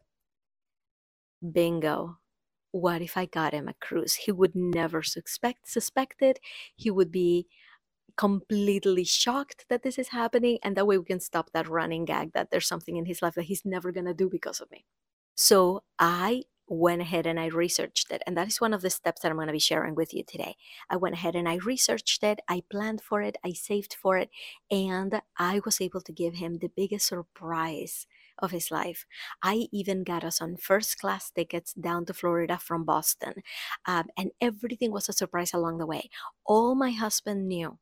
bingo. 1.52 2.18
What 2.72 3.02
if 3.02 3.16
I 3.16 3.26
got 3.26 3.54
him 3.54 3.68
a 3.68 3.74
cruise? 3.80 4.14
He 4.14 4.32
would 4.32 4.54
never 4.54 5.02
suspect 5.02 5.68
suspect 5.68 6.22
it. 6.22 6.40
He 6.76 6.90
would 6.90 7.12
be 7.12 7.46
completely 8.16 9.04
shocked 9.04 9.66
that 9.70 9.82
this 9.84 9.98
is 9.98 10.08
happening 10.10 10.58
and 10.62 10.76
that 10.76 10.86
way 10.86 10.98
we 10.98 11.04
can 11.06 11.20
stop 11.20 11.50
that 11.52 11.68
running 11.68 12.06
gag 12.06 12.32
that 12.34 12.50
there's 12.52 12.68
something 12.68 12.96
in 12.96 13.06
his 13.06 13.22
life 13.22 13.34
that 13.36 13.44
he's 13.44 13.64
never 13.66 13.92
going 13.92 14.06
to 14.06 14.14
do 14.14 14.30
because 14.30 14.60
of 14.60 14.70
me 14.70 14.86
so 15.36 15.82
I 15.98 16.44
went 16.68 17.00
ahead 17.00 17.26
and 17.26 17.38
I 17.38 17.46
researched 17.46 18.10
it. 18.10 18.22
And 18.26 18.36
that 18.36 18.48
is 18.48 18.60
one 18.60 18.74
of 18.74 18.82
the 18.82 18.90
steps 18.90 19.22
that 19.22 19.30
I'm 19.30 19.36
going 19.36 19.46
to 19.46 19.52
be 19.52 19.60
sharing 19.60 19.94
with 19.94 20.12
you 20.12 20.24
today. 20.24 20.56
I 20.90 20.96
went 20.96 21.14
ahead 21.14 21.36
and 21.36 21.48
I 21.48 21.56
researched 21.56 22.24
it, 22.24 22.40
I 22.48 22.64
planned 22.70 23.00
for 23.02 23.22
it, 23.22 23.36
I 23.44 23.52
saved 23.52 23.94
for 23.94 24.18
it, 24.18 24.30
and 24.70 25.22
I 25.38 25.60
was 25.64 25.80
able 25.80 26.00
to 26.00 26.12
give 26.12 26.34
him 26.34 26.58
the 26.58 26.68
biggest 26.74 27.06
surprise 27.06 28.06
of 28.38 28.50
his 28.50 28.70
life. 28.70 29.06
I 29.42 29.68
even 29.72 30.02
got 30.04 30.24
us 30.24 30.40
on 30.42 30.56
first 30.56 30.98
class 30.98 31.30
tickets 31.30 31.72
down 31.72 32.04
to 32.06 32.14
Florida 32.14 32.58
from 32.58 32.84
Boston. 32.84 33.34
Um, 33.86 34.06
and 34.18 34.32
everything 34.40 34.90
was 34.92 35.08
a 35.08 35.12
surprise 35.12 35.54
along 35.54 35.78
the 35.78 35.86
way. 35.86 36.10
All 36.44 36.74
my 36.74 36.90
husband 36.90 37.48
knew 37.48 37.78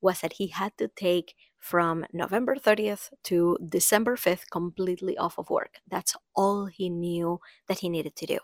was 0.00 0.20
that 0.20 0.34
he 0.34 0.48
had 0.48 0.76
to 0.78 0.88
take 0.88 1.34
from 1.60 2.06
November 2.12 2.56
30th 2.56 3.10
to 3.24 3.56
December 3.68 4.16
5th 4.16 4.50
completely 4.50 5.16
off 5.16 5.38
of 5.38 5.50
work. 5.50 5.76
That's 5.88 6.16
all 6.34 6.66
he 6.66 6.88
knew 6.88 7.40
that 7.68 7.80
he 7.80 7.88
needed 7.88 8.16
to 8.16 8.26
do. 8.26 8.38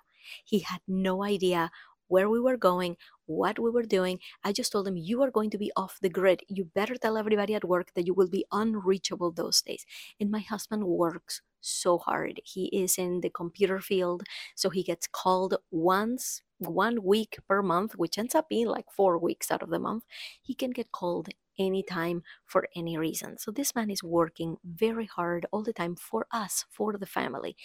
He 0.45 0.61
had 0.61 0.81
no 0.87 1.25
idea 1.25 1.71
where 2.09 2.29
we 2.29 2.41
were 2.41 2.57
going, 2.57 2.97
what 3.27 3.59
we 3.59 3.71
were 3.71 3.83
doing. 3.83 4.21
I 4.45 4.53
just 4.53 4.73
told 4.73 4.87
him, 4.87 4.97
You 4.97 5.23
are 5.23 5.31
going 5.31 5.51
to 5.51 5.59
be 5.59 5.73
off 5.77 5.99
the 6.01 6.09
grid. 6.09 6.43
You 6.49 6.65
better 6.65 6.95
tell 6.97 7.17
everybody 7.17 7.55
at 7.55 7.65
work 7.65 7.93
that 7.95 8.07
you 8.07 8.15
will 8.15 8.29
be 8.29 8.45
unreachable 8.53 9.33
those 9.33 9.63
days. 9.63 9.85
And 10.21 10.31
my 10.31 10.41
husband 10.41 10.85
works 10.85 11.43
so 11.61 11.99
hard. 11.99 12.41
He 12.45 12.67
is 12.67 12.97
in 12.97 13.21
the 13.23 13.31
computer 13.31 13.81
field, 13.81 14.23
so 14.55 14.71
he 14.71 14.83
gets 14.83 15.09
called 15.09 15.57
once, 15.71 16.43
one 16.59 17.03
week 17.03 17.39
per 17.49 17.63
month, 17.63 17.95
which 17.97 18.19
ends 18.19 18.35
up 18.35 18.49
being 18.49 18.67
like 18.67 18.87
four 18.91 19.19
weeks 19.19 19.51
out 19.51 19.63
of 19.63 19.71
the 19.71 19.81
month. 19.81 20.05
He 20.41 20.55
can 20.55 20.71
get 20.71 20.93
called 20.93 21.29
anytime 21.59 22.23
for 22.45 22.69
any 22.75 22.97
reason. 22.99 23.39
So 23.39 23.51
this 23.51 23.75
man 23.75 23.91
is 23.91 24.03
working 24.03 24.57
very 24.65 25.07
hard 25.07 25.47
all 25.53 25.63
the 25.63 25.73
time 25.73 25.97
for 25.97 26.27
us, 26.33 26.65
for 26.71 26.97
the 26.97 27.07
family, 27.07 27.57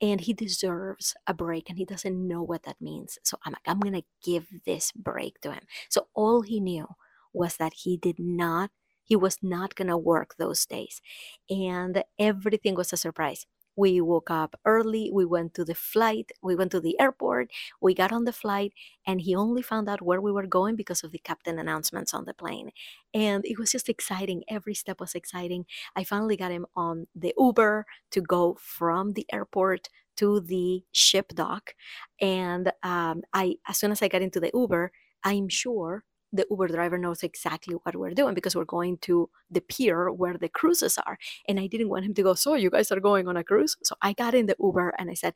and 0.00 0.20
he 0.20 0.32
deserves 0.32 1.14
a 1.26 1.34
break 1.34 1.68
and 1.68 1.78
he 1.78 1.84
doesn't 1.84 2.28
know 2.28 2.42
what 2.42 2.62
that 2.64 2.80
means. 2.80 3.18
So 3.22 3.38
I'm 3.44 3.52
like, 3.52 3.62
I'm 3.66 3.80
going 3.80 3.94
to 3.94 4.04
give 4.22 4.46
this 4.66 4.92
break 4.92 5.40
to 5.42 5.52
him. 5.52 5.62
So 5.88 6.08
all 6.14 6.42
he 6.42 6.60
knew 6.60 6.86
was 7.32 7.56
that 7.56 7.72
he 7.84 7.96
did 7.96 8.18
not 8.18 8.70
he 9.04 9.16
was 9.16 9.38
not 9.42 9.74
going 9.74 9.88
to 9.88 9.96
work 9.96 10.36
those 10.38 10.64
days 10.66 11.00
and 11.48 12.04
everything 12.18 12.76
was 12.76 12.92
a 12.92 12.96
surprise 12.96 13.44
we 13.80 14.00
woke 14.00 14.30
up 14.30 14.52
early 14.64 15.10
we 15.12 15.24
went 15.24 15.54
to 15.54 15.64
the 15.64 15.74
flight 15.74 16.28
we 16.42 16.54
went 16.54 16.70
to 16.72 16.80
the 16.80 16.98
airport 17.00 17.48
we 17.80 17.94
got 17.94 18.12
on 18.12 18.24
the 18.24 18.32
flight 18.32 18.72
and 19.06 19.20
he 19.20 19.34
only 19.34 19.62
found 19.62 19.88
out 19.88 20.02
where 20.02 20.20
we 20.20 20.32
were 20.32 20.46
going 20.46 20.76
because 20.76 21.02
of 21.02 21.12
the 21.12 21.18
captain 21.18 21.58
announcements 21.58 22.14
on 22.14 22.24
the 22.24 22.34
plane. 22.34 22.70
And 23.14 23.44
it 23.44 23.58
was 23.58 23.72
just 23.72 23.88
exciting 23.88 24.44
every 24.48 24.74
step 24.74 25.00
was 25.00 25.14
exciting. 25.14 25.66
I 25.96 26.04
finally 26.04 26.36
got 26.36 26.52
him 26.52 26.66
on 26.76 27.06
the 27.14 27.34
uber 27.38 27.86
to 28.12 28.20
go 28.20 28.56
from 28.60 29.14
the 29.14 29.26
airport 29.32 29.88
to 30.16 30.40
the 30.40 30.84
ship 30.92 31.28
dock. 31.34 31.74
And 32.20 32.72
um, 32.82 33.22
i 33.32 33.56
as 33.68 33.78
soon 33.78 33.92
as 33.92 34.02
i 34.02 34.08
got 34.08 34.22
into 34.22 34.40
the 34.40 34.50
uber 34.54 34.92
i'm 35.24 35.48
sure 35.48 36.04
the 36.32 36.46
Uber 36.50 36.68
driver 36.68 36.98
knows 36.98 37.22
exactly 37.22 37.74
what 37.82 37.96
we're 37.96 38.10
doing 38.14 38.34
because 38.34 38.54
we're 38.54 38.64
going 38.64 38.98
to 38.98 39.28
the 39.50 39.60
pier 39.60 40.10
where 40.10 40.36
the 40.38 40.48
cruises 40.48 40.98
are. 40.98 41.18
And 41.48 41.58
I 41.58 41.66
didn't 41.66 41.88
want 41.88 42.04
him 42.04 42.14
to 42.14 42.22
go, 42.22 42.34
So 42.34 42.54
you 42.54 42.70
guys 42.70 42.92
are 42.92 43.00
going 43.00 43.28
on 43.28 43.36
a 43.36 43.44
cruise? 43.44 43.76
So 43.82 43.94
I 44.02 44.12
got 44.12 44.34
in 44.34 44.46
the 44.46 44.56
Uber 44.60 44.94
and 44.98 45.10
I 45.10 45.14
said, 45.14 45.34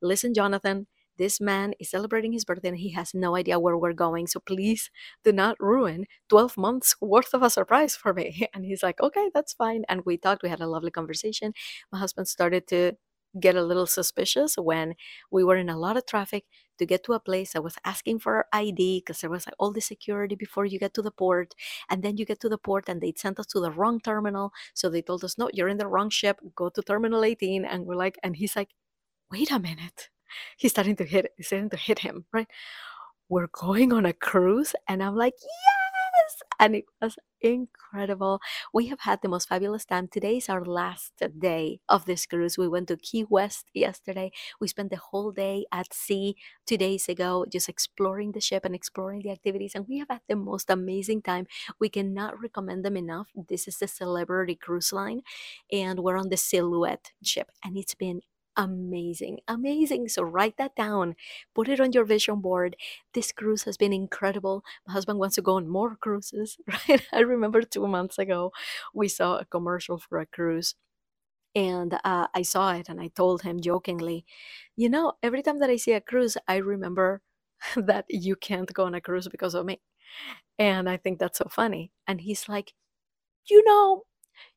Listen, 0.00 0.34
Jonathan, 0.34 0.86
this 1.18 1.40
man 1.40 1.74
is 1.78 1.90
celebrating 1.90 2.32
his 2.32 2.44
birthday 2.44 2.68
and 2.68 2.78
he 2.78 2.90
has 2.92 3.14
no 3.14 3.36
idea 3.36 3.60
where 3.60 3.76
we're 3.76 3.92
going. 3.92 4.26
So 4.26 4.40
please 4.40 4.90
do 5.24 5.32
not 5.32 5.56
ruin 5.60 6.06
12 6.30 6.56
months 6.56 6.96
worth 7.00 7.34
of 7.34 7.42
a 7.42 7.50
surprise 7.50 7.94
for 7.94 8.12
me. 8.14 8.48
And 8.54 8.64
he's 8.64 8.82
like, 8.82 9.00
Okay, 9.00 9.30
that's 9.34 9.52
fine. 9.52 9.84
And 9.88 10.02
we 10.04 10.16
talked, 10.16 10.42
we 10.42 10.48
had 10.48 10.60
a 10.60 10.66
lovely 10.66 10.90
conversation. 10.90 11.52
My 11.92 11.98
husband 11.98 12.28
started 12.28 12.66
to 12.68 12.92
get 13.40 13.56
a 13.56 13.62
little 13.62 13.86
suspicious 13.86 14.56
when 14.56 14.94
we 15.30 15.44
were 15.44 15.56
in 15.56 15.68
a 15.68 15.78
lot 15.78 15.96
of 15.96 16.06
traffic 16.06 16.44
to 16.78 16.86
get 16.86 17.04
to 17.04 17.12
a 17.12 17.20
place. 17.20 17.54
I 17.54 17.60
was 17.60 17.76
asking 17.84 18.20
for 18.20 18.36
our 18.36 18.46
ID 18.52 19.00
because 19.00 19.20
there 19.20 19.30
was 19.30 19.46
like 19.46 19.54
all 19.58 19.72
the 19.72 19.80
security 19.80 20.34
before 20.34 20.66
you 20.66 20.78
get 20.78 20.94
to 20.94 21.02
the 21.02 21.10
port. 21.10 21.54
And 21.90 22.02
then 22.02 22.16
you 22.16 22.24
get 22.24 22.40
to 22.40 22.48
the 22.48 22.58
port 22.58 22.88
and 22.88 23.00
they 23.00 23.12
sent 23.16 23.38
us 23.38 23.46
to 23.48 23.60
the 23.60 23.70
wrong 23.70 24.00
terminal. 24.00 24.52
So 24.74 24.88
they 24.88 25.02
told 25.02 25.24
us, 25.24 25.38
no, 25.38 25.50
you're 25.52 25.68
in 25.68 25.78
the 25.78 25.86
wrong 25.86 26.10
ship. 26.10 26.40
Go 26.56 26.68
to 26.70 26.82
terminal 26.82 27.24
18. 27.24 27.64
And 27.64 27.86
we're 27.86 27.96
like, 27.96 28.18
and 28.22 28.36
he's 28.36 28.56
like, 28.56 28.70
wait 29.30 29.50
a 29.50 29.58
minute. 29.58 30.10
He's 30.56 30.72
starting 30.72 30.96
to 30.96 31.04
hit, 31.04 31.32
he's 31.36 31.48
starting 31.48 31.70
to 31.70 31.76
hit 31.76 32.00
him, 32.00 32.24
right? 32.32 32.48
We're 33.28 33.48
going 33.48 33.92
on 33.92 34.06
a 34.06 34.12
cruise. 34.12 34.74
And 34.88 35.02
I'm 35.02 35.16
like, 35.16 35.34
yeah 35.42 35.81
and 36.62 36.76
it 36.76 36.84
was 37.00 37.16
incredible. 37.40 38.40
We 38.72 38.86
have 38.86 39.00
had 39.00 39.20
the 39.20 39.28
most 39.28 39.48
fabulous 39.48 39.84
time. 39.84 40.06
Today 40.06 40.36
is 40.36 40.48
our 40.48 40.64
last 40.64 41.12
day 41.38 41.80
of 41.88 42.04
this 42.04 42.24
cruise. 42.24 42.56
We 42.56 42.68
went 42.68 42.86
to 42.88 42.96
Key 42.96 43.24
West 43.28 43.66
yesterday. 43.74 44.30
We 44.60 44.68
spent 44.68 44.90
the 44.90 44.96
whole 44.96 45.32
day 45.32 45.66
at 45.72 45.92
sea 45.92 46.36
two 46.66 46.76
days 46.76 47.08
ago, 47.08 47.44
just 47.50 47.68
exploring 47.68 48.30
the 48.32 48.40
ship 48.40 48.64
and 48.64 48.76
exploring 48.76 49.22
the 49.22 49.30
activities. 49.32 49.74
And 49.74 49.86
we 49.88 49.98
have 49.98 50.08
had 50.08 50.20
the 50.28 50.36
most 50.36 50.70
amazing 50.70 51.22
time. 51.22 51.46
We 51.80 51.88
cannot 51.88 52.40
recommend 52.40 52.84
them 52.84 52.96
enough. 52.96 53.28
This 53.48 53.66
is 53.66 53.78
the 53.78 53.88
Celebrity 53.88 54.54
Cruise 54.54 54.92
Line, 54.92 55.22
and 55.72 56.00
we're 56.00 56.16
on 56.18 56.28
the 56.28 56.36
Silhouette 56.36 57.10
ship, 57.24 57.50
and 57.64 57.76
it's 57.76 57.94
been 57.94 58.20
amazing, 58.56 59.40
amazing. 59.48 60.08
So 60.08 60.22
write 60.22 60.56
that 60.58 60.76
down, 60.76 61.16
put 61.54 61.68
it 61.68 61.80
on 61.80 61.92
your 61.92 62.04
vision 62.04 62.40
board. 62.40 62.76
This 63.14 63.32
cruise 63.32 63.62
has 63.64 63.76
been 63.76 63.92
incredible. 63.92 64.64
My 64.86 64.92
husband 64.94 65.18
wants 65.18 65.36
to 65.36 65.42
go 65.42 65.56
on 65.56 65.68
more 65.68 65.96
cruises, 65.96 66.58
right? 66.88 67.02
I 67.12 67.20
remember 67.20 67.62
two 67.62 67.86
months 67.88 68.18
ago 68.18 68.52
we 68.94 69.08
saw 69.08 69.38
a 69.38 69.44
commercial 69.44 69.98
for 69.98 70.18
a 70.20 70.26
cruise. 70.26 70.74
And 71.54 71.98
uh, 72.04 72.28
I 72.34 72.42
saw 72.42 72.74
it 72.74 72.88
and 72.88 73.00
I 73.00 73.08
told 73.08 73.42
him 73.42 73.60
jokingly, 73.60 74.24
you 74.76 74.88
know, 74.88 75.14
every 75.22 75.42
time 75.42 75.58
that 75.60 75.70
I 75.70 75.76
see 75.76 75.92
a 75.92 76.00
cruise, 76.00 76.36
I 76.48 76.56
remember 76.56 77.22
that 77.76 78.06
you 78.08 78.36
can't 78.36 78.72
go 78.72 78.84
on 78.86 78.94
a 78.94 79.00
cruise 79.00 79.28
because 79.28 79.54
of 79.54 79.66
me. 79.66 79.80
And 80.58 80.88
I 80.88 80.96
think 80.98 81.18
that's 81.18 81.38
so 81.38 81.48
funny. 81.50 81.92
And 82.08 82.20
he's 82.22 82.48
like, 82.48 82.74
you 83.48 83.64
know, 83.64 84.04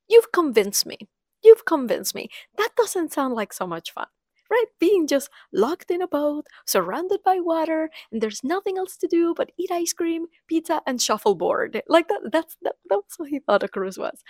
you've 0.09 0.31
convinced 0.31 0.85
me. 0.85 0.97
You've 1.45 1.65
convinced 1.65 2.15
me. 2.15 2.29
That 2.57 2.71
doesn't 2.77 3.13
sound 3.13 3.35
like 3.35 3.53
so 3.53 3.67
much 3.67 3.91
fun, 3.91 4.07
right? 4.49 4.65
Being 4.79 5.07
just 5.07 5.29
locked 5.53 5.91
in 5.91 6.01
a 6.01 6.07
boat, 6.07 6.47
surrounded 6.65 7.21
by 7.23 7.39
water, 7.39 7.89
and 8.11 8.21
there's 8.21 8.43
nothing 8.43 8.77
else 8.77 8.97
to 8.97 9.07
do 9.07 9.33
but 9.35 9.51
eat 9.57 9.71
ice 9.71 9.93
cream, 9.93 10.27
pizza, 10.47 10.81
and 10.87 11.01
shuffleboard. 11.01 11.81
Like 11.87 12.07
that, 12.09 12.21
that's 12.31 12.57
that, 12.63 12.75
that's 12.89 13.19
what 13.19 13.29
he 13.29 13.39
thought 13.39 13.63
a 13.63 13.67
cruise 13.67 13.97
was. 13.99 14.23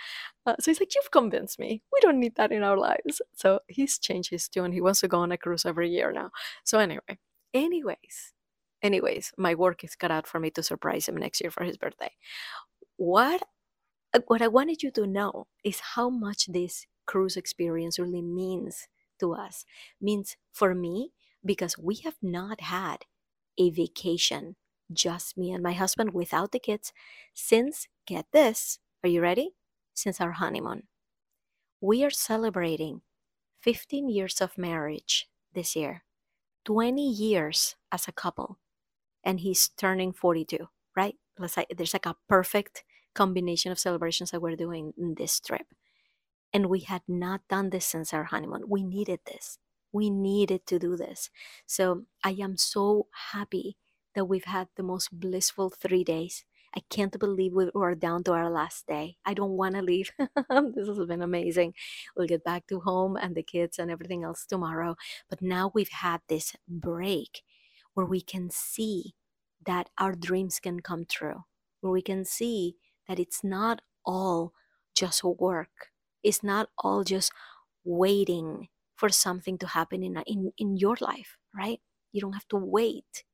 Uh, 0.46 0.56
so 0.60 0.70
he's 0.70 0.80
like, 0.80 0.94
You've 0.94 1.10
convinced 1.10 1.58
me. 1.58 1.82
We 1.92 2.00
don't 2.02 2.20
need 2.20 2.36
that 2.36 2.52
in 2.52 2.62
our 2.62 2.78
lives. 2.78 3.22
So 3.36 3.60
he's 3.68 3.98
changed 3.98 4.30
his 4.30 4.48
tune. 4.48 4.72
He 4.72 4.80
wants 4.82 5.00
to 5.00 5.08
go 5.08 5.18
on 5.20 5.32
a 5.32 5.38
cruise 5.38 5.66
every 5.66 5.90
year 5.90 6.12
now. 6.12 6.30
So, 6.64 6.78
anyway, 6.78 7.18
anyways, 7.54 8.34
anyways, 8.82 9.32
my 9.38 9.54
work 9.54 9.84
is 9.84 9.96
cut 9.96 10.10
out 10.10 10.26
for 10.26 10.40
me 10.40 10.50
to 10.52 10.62
surprise 10.62 11.08
him 11.08 11.16
next 11.16 11.40
year 11.40 11.50
for 11.50 11.64
his 11.64 11.78
birthday. 11.78 12.12
What 12.98 13.42
what 14.26 14.42
I 14.42 14.48
wanted 14.48 14.82
you 14.82 14.90
to 14.92 15.06
know 15.06 15.46
is 15.64 15.80
how 15.94 16.08
much 16.10 16.46
this 16.46 16.86
cruise 17.06 17.36
experience 17.36 17.98
really 17.98 18.22
means 18.22 18.88
to 19.18 19.32
us 19.32 19.64
means 20.00 20.36
for 20.52 20.74
me 20.74 21.12
because 21.44 21.78
we 21.78 21.96
have 21.96 22.16
not 22.20 22.60
had 22.60 23.04
a 23.58 23.70
vacation 23.70 24.56
just 24.92 25.36
me 25.36 25.52
and 25.52 25.62
my 25.62 25.72
husband 25.72 26.12
without 26.12 26.52
the 26.52 26.58
kids 26.58 26.92
since 27.34 27.88
get 28.06 28.26
this 28.32 28.78
are 29.04 29.08
you 29.08 29.20
ready? 29.20 29.50
Since 29.94 30.20
our 30.20 30.32
honeymoon. 30.32 30.84
We 31.80 32.02
are 32.02 32.10
celebrating 32.10 33.02
15 33.60 34.08
years 34.08 34.40
of 34.40 34.58
marriage 34.58 35.28
this 35.54 35.76
year 35.76 36.02
20 36.64 37.08
years 37.08 37.76
as 37.92 38.08
a 38.08 38.12
couple 38.12 38.58
and 39.24 39.40
he's 39.40 39.68
turning 39.68 40.12
42 40.12 40.68
right? 40.96 41.14
There's 41.38 41.92
like 41.92 42.06
a 42.06 42.16
perfect 42.28 42.84
combination 43.14 43.70
of 43.70 43.78
celebrations 43.78 44.30
that 44.30 44.40
we're 44.40 44.56
doing 44.56 44.92
in 44.98 45.14
this 45.14 45.38
trip 45.38 45.66
and 46.52 46.66
we 46.66 46.80
had 46.80 47.02
not 47.08 47.42
done 47.48 47.70
this 47.70 47.86
since 47.86 48.12
our 48.12 48.24
honeymoon. 48.24 48.64
We 48.68 48.82
needed 48.82 49.20
this. 49.26 49.58
We 49.92 50.10
needed 50.10 50.66
to 50.66 50.78
do 50.78 50.96
this. 50.96 51.30
So 51.66 52.04
I 52.22 52.36
am 52.40 52.56
so 52.56 53.08
happy 53.32 53.76
that 54.14 54.26
we've 54.26 54.44
had 54.44 54.68
the 54.76 54.82
most 54.82 55.18
blissful 55.18 55.70
three 55.70 56.04
days. 56.04 56.44
I 56.74 56.80
can't 56.90 57.18
believe 57.18 57.54
we 57.54 57.70
are 57.74 57.94
down 57.94 58.24
to 58.24 58.32
our 58.32 58.50
last 58.50 58.86
day. 58.86 59.16
I 59.24 59.32
don't 59.32 59.56
want 59.56 59.76
to 59.76 59.82
leave. 59.82 60.10
this 60.18 60.88
has 60.88 61.06
been 61.06 61.22
amazing. 61.22 61.72
We'll 62.14 62.26
get 62.26 62.44
back 62.44 62.66
to 62.66 62.80
home 62.80 63.16
and 63.16 63.34
the 63.34 63.42
kids 63.42 63.78
and 63.78 63.90
everything 63.90 64.24
else 64.24 64.44
tomorrow. 64.44 64.96
But 65.30 65.40
now 65.40 65.70
we've 65.74 65.88
had 65.88 66.20
this 66.28 66.54
break 66.68 67.42
where 67.94 68.04
we 68.04 68.20
can 68.20 68.50
see 68.50 69.14
that 69.64 69.88
our 69.98 70.12
dreams 70.12 70.60
can 70.60 70.80
come 70.80 71.06
true, 71.06 71.44
where 71.80 71.92
we 71.92 72.02
can 72.02 72.26
see 72.26 72.76
that 73.08 73.18
it's 73.18 73.42
not 73.42 73.80
all 74.04 74.52
just 74.94 75.24
work, 75.24 75.90
it's 76.26 76.42
not 76.42 76.68
all 76.78 77.04
just 77.04 77.32
waiting 77.84 78.68
for 78.96 79.08
something 79.08 79.56
to 79.58 79.66
happen 79.68 80.02
in, 80.02 80.16
in, 80.26 80.52
in 80.58 80.76
your 80.76 80.96
life, 81.00 81.36
right? 81.56 81.80
You 82.12 82.20
don't 82.20 82.32
have 82.32 82.48
to 82.48 82.56
wait. 82.56 83.24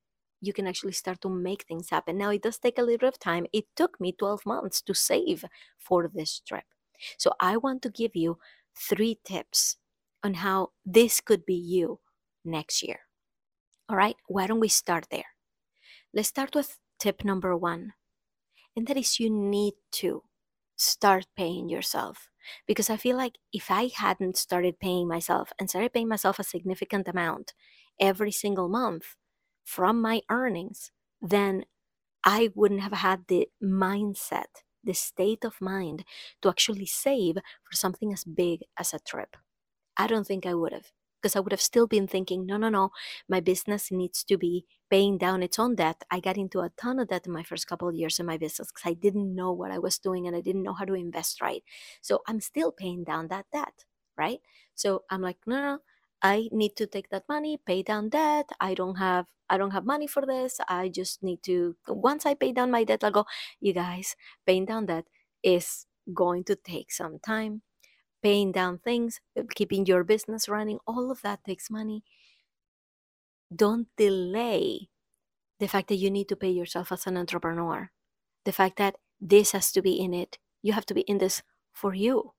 You 0.42 0.52
can 0.52 0.66
actually 0.66 0.92
start 0.92 1.22
to 1.22 1.30
make 1.30 1.64
things 1.64 1.88
happen. 1.88 2.18
Now, 2.18 2.30
it 2.30 2.42
does 2.42 2.58
take 2.58 2.76
a 2.76 2.82
little 2.82 2.98
bit 2.98 3.14
of 3.14 3.18
time. 3.18 3.46
It 3.52 3.64
took 3.76 3.98
me 3.98 4.12
12 4.12 4.44
months 4.44 4.82
to 4.82 4.94
save 4.94 5.44
for 5.78 6.10
this 6.12 6.40
trip. 6.46 6.64
So, 7.16 7.32
I 7.40 7.56
want 7.56 7.80
to 7.82 7.90
give 7.90 8.14
you 8.14 8.38
three 8.76 9.18
tips 9.24 9.78
on 10.22 10.34
how 10.34 10.70
this 10.84 11.20
could 11.20 11.46
be 11.46 11.54
you 11.54 12.00
next 12.44 12.82
year. 12.82 13.00
All 13.88 13.96
right, 13.96 14.16
why 14.26 14.46
don't 14.46 14.60
we 14.60 14.68
start 14.68 15.06
there? 15.10 15.32
Let's 16.12 16.28
start 16.28 16.54
with 16.54 16.78
tip 16.98 17.24
number 17.24 17.56
one, 17.56 17.94
and 18.76 18.86
that 18.86 18.96
is 18.96 19.18
you 19.18 19.30
need 19.30 19.74
to 19.92 20.24
start 20.82 21.26
paying 21.36 21.68
yourself 21.68 22.28
because 22.66 22.90
I 22.90 22.96
feel 22.96 23.16
like 23.16 23.38
if 23.52 23.70
I 23.70 23.90
hadn't 23.94 24.36
started 24.36 24.80
paying 24.80 25.08
myself 25.08 25.52
and 25.58 25.70
started 25.70 25.92
paying 25.92 26.08
myself 26.08 26.38
a 26.38 26.44
significant 26.44 27.08
amount 27.08 27.54
every 28.00 28.32
single 28.32 28.68
month 28.68 29.16
from 29.64 30.00
my 30.00 30.22
earnings, 30.30 30.90
then 31.20 31.64
I 32.24 32.50
wouldn't 32.54 32.82
have 32.82 32.92
had 32.92 33.26
the 33.28 33.48
mindset, 33.62 34.62
the 34.84 34.94
state 34.94 35.44
of 35.44 35.60
mind 35.60 36.04
to 36.42 36.48
actually 36.48 36.86
save 36.86 37.36
for 37.36 37.74
something 37.74 38.12
as 38.12 38.24
big 38.24 38.60
as 38.78 38.92
a 38.94 38.98
trip. 39.00 39.36
I 39.96 40.06
don't 40.06 40.26
think 40.26 40.46
I 40.46 40.54
would 40.54 40.72
have 40.72 40.92
because 41.22 41.36
I 41.36 41.40
would 41.40 41.52
have 41.52 41.60
still 41.62 41.86
been 41.86 42.08
thinking, 42.08 42.46
no, 42.46 42.56
no, 42.58 42.68
no, 42.68 42.90
my 43.28 43.40
business 43.40 43.90
needs 43.92 44.24
to 44.24 44.36
be 44.36 44.66
paying 44.90 45.18
down 45.18 45.42
its 45.42 45.58
own 45.58 45.76
debt. 45.76 46.02
I 46.10 46.20
got 46.20 46.36
into 46.36 46.60
a 46.60 46.70
ton 46.76 46.98
of 46.98 47.08
debt 47.08 47.26
in 47.26 47.32
my 47.32 47.44
first 47.44 47.66
couple 47.68 47.88
of 47.88 47.94
years 47.94 48.18
in 48.20 48.26
my 48.26 48.36
business 48.38 48.70
because 48.72 48.90
I 48.90 48.94
didn't 48.94 49.34
know 49.34 49.52
what 49.52 49.70
I 49.70 49.78
was 49.78 49.98
doing 49.98 50.26
and 50.26 50.36
I 50.36 50.40
didn't 50.40 50.62
know 50.64 50.74
how 50.74 50.84
to 50.84 50.94
invest 50.94 51.40
right. 51.40 51.62
So 52.00 52.22
I'm 52.26 52.40
still 52.40 52.72
paying 52.72 53.04
down 53.04 53.28
that 53.28 53.46
debt. 53.52 53.84
right? 54.16 54.40
So 54.74 55.04
I'm 55.10 55.22
like, 55.22 55.38
no, 55.46 55.60
no, 55.60 55.78
I 56.22 56.48
need 56.52 56.76
to 56.76 56.86
take 56.86 57.10
that 57.10 57.24
money, 57.28 57.58
pay 57.64 57.82
down 57.82 58.08
debt. 58.10 58.50
I 58.60 58.74
don't 58.74 58.96
have 58.96 59.26
I 59.50 59.58
don't 59.58 59.72
have 59.72 59.84
money 59.84 60.06
for 60.06 60.24
this. 60.26 60.60
I 60.68 60.88
just 60.88 61.22
need 61.22 61.42
to 61.44 61.76
once 61.88 62.24
I 62.26 62.34
pay 62.34 62.52
down 62.52 62.70
my 62.70 62.84
debt, 62.84 63.04
I'll 63.04 63.10
go, 63.10 63.26
you 63.60 63.72
guys, 63.72 64.16
paying 64.46 64.64
down 64.66 64.86
debt 64.86 65.06
is 65.42 65.86
going 66.14 66.44
to 66.44 66.56
take 66.56 66.92
some 66.92 67.18
time. 67.18 67.62
Paying 68.22 68.52
down 68.52 68.78
things, 68.78 69.20
uh, 69.38 69.42
keeping 69.54 69.86
your 69.86 70.04
business 70.04 70.48
running, 70.48 70.78
all 70.86 71.10
of 71.10 71.22
that 71.22 71.44
takes 71.44 71.70
money. 71.70 72.04
Don't 73.54 73.88
delay 73.96 74.88
the 75.60 75.68
fact 75.68 75.88
that 75.88 75.96
you 75.96 76.10
need 76.10 76.28
to 76.28 76.36
pay 76.36 76.50
yourself 76.50 76.92
as 76.92 77.06
an 77.06 77.16
entrepreneur. 77.16 77.90
The 78.44 78.52
fact 78.52 78.76
that 78.78 78.96
this 79.20 79.52
has 79.52 79.72
to 79.72 79.82
be 79.82 80.00
in 80.00 80.14
it. 80.14 80.38
You 80.62 80.72
have 80.72 80.86
to 80.86 80.94
be 80.94 81.02
in 81.02 81.18
this 81.18 81.42
for 81.72 81.94
you 81.94 82.32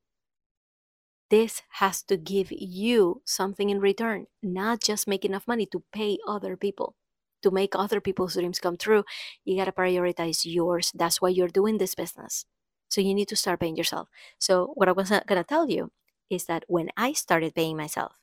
this 1.33 1.63
has 1.81 2.03
to 2.03 2.15
give 2.15 2.51
you 2.51 3.23
something 3.25 3.71
in 3.71 3.79
return, 3.79 4.27
not 4.43 4.81
just 4.83 5.07
make 5.07 5.25
enough 5.25 5.47
money 5.47 5.65
to 5.65 5.83
pay 5.91 6.19
other 6.27 6.55
people. 6.55 6.95
To 7.41 7.49
make 7.49 7.75
other 7.75 7.99
people's 7.99 8.35
dreams 8.35 8.59
come 8.59 8.77
true, 8.77 9.03
you 9.43 9.57
got 9.57 9.65
to 9.65 9.71
prioritize 9.71 10.45
yours. 10.45 10.91
That's 10.93 11.21
why 11.21 11.29
you're 11.29 11.47
doing 11.47 11.79
this 11.79 11.95
business. 11.95 12.45
So 12.93 13.01
you 13.01 13.13
need 13.15 13.29
to 13.29 13.35
start 13.35 13.59
paying 13.59 13.75
yourself. 13.77 14.07
So, 14.39 14.71
what 14.75 14.89
I 14.89 14.93
was 14.93 15.11
uh, 15.11 15.21
going 15.27 15.41
to 15.41 15.47
tell 15.47 15.69
you 15.69 15.91
is 16.29 16.45
that 16.45 16.65
when 16.67 16.89
I 16.97 17.13
started 17.13 17.55
paying 17.55 17.77
myself, 17.77 18.13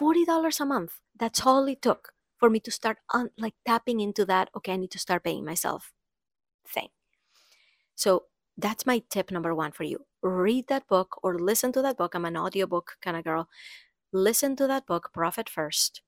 $40 0.00 0.60
a 0.60 0.66
month 0.66 1.00
that's 1.18 1.46
all 1.46 1.66
it 1.66 1.82
took 1.82 2.12
for 2.38 2.50
me 2.50 2.60
to 2.60 2.70
start 2.70 2.98
un- 3.14 3.30
like 3.38 3.54
tapping 3.66 4.00
into 4.00 4.24
that 4.24 4.50
okay 4.56 4.74
i 4.74 4.76
need 4.76 4.90
to 4.90 4.98
start 5.06 5.24
paying 5.24 5.44
myself 5.44 5.92
thing 6.66 6.88
so 7.94 8.24
that's 8.56 8.86
my 8.86 9.02
tip 9.10 9.30
number 9.30 9.54
one 9.54 9.72
for 9.72 9.84
you. 9.84 10.06
Read 10.22 10.68
that 10.68 10.86
book 10.88 11.18
or 11.22 11.38
listen 11.38 11.72
to 11.72 11.82
that 11.82 11.96
book. 11.96 12.14
I'm 12.14 12.24
an 12.24 12.36
audiobook 12.36 12.96
kind 13.02 13.16
of 13.16 13.24
girl. 13.24 13.48
Listen 14.12 14.56
to 14.56 14.66
that 14.66 14.86
book, 14.86 15.10
Profit 15.14 15.48
First, 15.48 16.02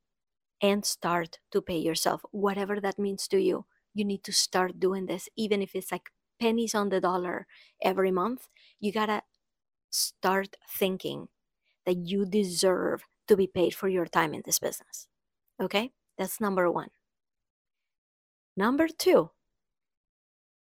and 0.63 0.85
start 0.85 1.41
to 1.51 1.61
pay 1.61 1.79
yourself, 1.79 2.23
whatever 2.31 2.81
that 2.81 2.99
means 2.99 3.27
to 3.29 3.39
you. 3.41 3.67
You 3.95 4.05
need 4.05 4.25
to 4.25 4.33
start 4.33 4.81
doing 4.81 5.07
this, 5.07 5.29
even 5.37 5.61
if 5.61 5.75
it's 5.75 5.93
like 5.93 6.11
pennies 6.41 6.75
on 6.75 6.89
the 6.89 7.01
dollar 7.01 7.47
every 7.83 8.11
month. 8.13 8.49
You 8.81 8.93
gotta 8.93 9.23
start 9.91 10.57
thinking 10.69 11.29
that 11.85 11.97
you 11.97 12.25
deserve 12.25 13.05
to 13.29 13.37
be 13.37 13.47
paid 13.47 13.75
for 13.75 13.89
your 13.89 14.07
time 14.07 14.35
in 14.35 14.43
this 14.45 14.59
business. 14.59 15.09
Okay? 15.61 15.91
That's 16.17 16.41
number 16.41 16.71
one. 16.71 16.91
Number 18.57 18.87
two, 18.87 19.31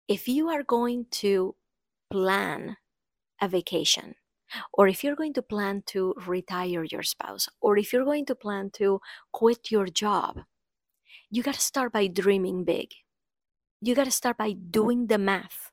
if 0.08 0.28
you 0.28 0.50
are 0.50 0.64
going 0.64 1.06
to 1.12 1.56
plan 2.12 2.78
a 3.42 3.48
vacation, 3.48 4.16
or 4.74 4.88
if 4.88 5.04
you're 5.04 5.16
going 5.16 5.34
to 5.34 5.42
plan 5.42 5.84
to 5.88 6.14
retire 6.26 6.84
your 6.84 7.04
spouse, 7.04 7.50
or 7.62 7.78
if 7.78 7.94
you're 7.94 8.06
going 8.06 8.26
to 8.26 8.36
plan 8.36 8.70
to 8.74 9.00
quit 9.32 9.72
your 9.72 9.88
job, 9.88 10.42
you 11.30 11.44
got 11.44 11.56
to 11.56 11.62
start 11.62 11.92
by 11.92 12.08
dreaming 12.08 12.64
big. 12.64 12.94
You 13.82 13.96
got 13.96 14.06
to 14.06 14.12
start 14.12 14.38
by 14.38 14.54
doing 14.54 15.08
the 15.08 15.18
math 15.18 15.72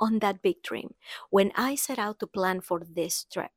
on 0.00 0.18
that 0.18 0.42
big 0.42 0.62
dream. 0.62 0.94
When 1.30 1.52
I 1.56 1.74
set 1.74 1.98
out 1.98 2.18
to 2.20 2.26
plan 2.26 2.60
for 2.60 2.82
this 2.84 3.24
trip, 3.32 3.52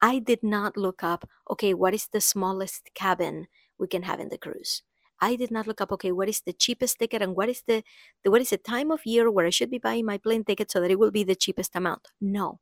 I 0.00 0.20
did 0.20 0.42
not 0.42 0.76
look 0.76 1.02
up, 1.02 1.28
okay, 1.50 1.74
what 1.74 1.94
is 1.94 2.06
the 2.06 2.20
smallest 2.20 2.90
cabin 2.94 3.48
we 3.78 3.88
can 3.88 4.04
have 4.04 4.20
in 4.20 4.28
the 4.28 4.38
cruise? 4.38 4.82
I 5.20 5.34
did 5.34 5.50
not 5.50 5.66
look 5.66 5.80
up, 5.80 5.90
okay, 5.92 6.12
what 6.12 6.28
is 6.28 6.40
the 6.40 6.52
cheapest 6.52 7.00
ticket 7.00 7.22
and 7.22 7.34
what 7.34 7.48
is 7.48 7.62
the, 7.66 7.82
the 8.22 8.30
what 8.30 8.40
is 8.40 8.50
the 8.50 8.58
time 8.58 8.92
of 8.92 9.04
year 9.04 9.30
where 9.30 9.46
I 9.46 9.50
should 9.50 9.70
be 9.70 9.78
buying 9.78 10.06
my 10.06 10.16
plane 10.16 10.44
ticket 10.44 10.70
so 10.70 10.80
that 10.80 10.90
it 10.90 10.98
will 10.98 11.10
be 11.10 11.24
the 11.24 11.34
cheapest 11.34 11.74
amount. 11.74 12.08
No. 12.20 12.60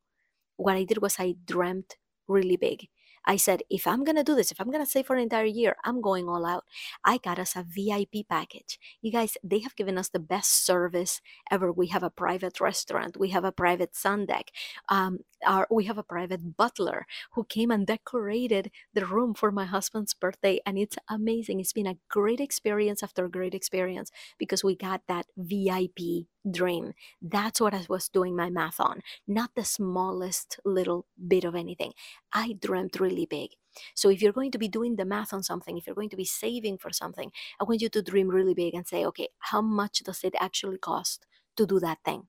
What 0.57 0.77
I 0.77 0.85
did 0.85 1.03
was 1.03 1.17
I 1.19 1.35
dreamt 1.45 1.97
really 2.29 2.57
big. 2.57 2.89
I 3.27 3.37
said, 3.37 3.63
if 3.69 3.87
I'm 3.87 4.05
going 4.05 4.17
to 4.17 4.23
do 4.23 4.37
this, 4.37 4.53
if 4.53 4.61
I'm 4.61 4.71
going 4.71 4.85
to 4.85 4.91
save 4.91 5.07
for 5.07 5.17
an 5.17 5.23
entire 5.23 5.45
year, 5.45 5.77
I'm 5.85 6.01
going 6.01 6.29
all 6.29 6.47
out. 6.47 6.65
I 7.05 7.19
got 7.19 7.39
us 7.41 7.57
a 7.57 7.65
VIP 7.65 8.29
package. 8.29 8.79
You 9.03 9.11
guys, 9.11 9.37
they 9.43 9.59
have 9.61 9.75
given 9.75 9.99
us 9.99 10.09
the 10.09 10.21
best 10.21 10.65
service 10.65 11.21
ever. 11.51 11.73
We 11.73 11.89
have 11.89 12.05
a 12.05 12.11
private 12.11 12.61
restaurant, 12.61 13.19
we 13.19 13.31
have 13.31 13.45
a 13.45 13.53
private 13.53 13.97
sun 13.97 14.27
deck, 14.27 14.53
um, 14.89 15.19
our, 15.45 15.67
we 15.71 15.85
have 15.85 15.99
a 15.99 16.03
private 16.05 16.57
butler 16.57 17.07
who 17.33 17.45
came 17.45 17.71
and 17.71 17.87
decorated 17.87 18.71
the 18.95 19.07
room 19.07 19.35
for 19.35 19.51
my 19.51 19.65
husband's 19.65 20.15
birthday. 20.15 20.61
And 20.65 20.79
it's 20.79 20.97
amazing. 21.11 21.61
It's 21.61 21.73
been 21.73 21.87
a 21.87 21.99
great 22.09 22.41
experience 22.41 23.03
after 23.03 23.25
a 23.25 23.31
great 23.31 23.55
experience 23.55 24.11
because 24.39 24.63
we 24.63 24.77
got 24.77 25.03
that 25.09 25.27
VIP 25.37 26.27
dream. 26.51 26.93
That's 27.21 27.61
what 27.61 27.75
I 27.75 27.87
was 27.89 28.09
doing 28.09 28.37
my 28.37 28.51
math 28.51 28.81
on, 28.81 29.03
not 29.27 29.51
the 29.55 29.65
smallest 29.65 30.61
little 30.65 31.07
bit 31.29 31.45
of 31.45 31.55
anything. 31.55 31.93
I 32.33 32.57
dreamt 32.61 33.01
really 33.01 33.27
big. 33.27 33.51
So 33.95 34.09
if 34.09 34.23
you're 34.23 34.33
going 34.33 34.51
to 34.53 34.59
be 34.59 34.69
doing 34.69 34.97
the 34.97 35.05
math 35.05 35.33
on 35.33 35.43
something, 35.43 35.77
if 35.77 35.87
you're 35.87 35.95
going 35.95 36.11
to 36.11 36.17
be 36.17 36.25
saving 36.25 36.79
for 36.79 36.91
something, 36.91 37.31
I 37.61 37.65
want 37.65 37.83
you 37.83 37.89
to 37.91 38.03
dream 38.03 38.29
really 38.29 38.55
big 38.55 38.75
and 38.75 38.87
say, 38.87 39.05
okay, 39.05 39.29
how 39.39 39.61
much 39.61 40.01
does 40.01 40.25
it 40.25 40.35
actually 40.41 40.79
cost 40.79 41.27
to 41.57 41.67
do 41.67 41.79
that 41.81 41.99
thing? 42.05 42.29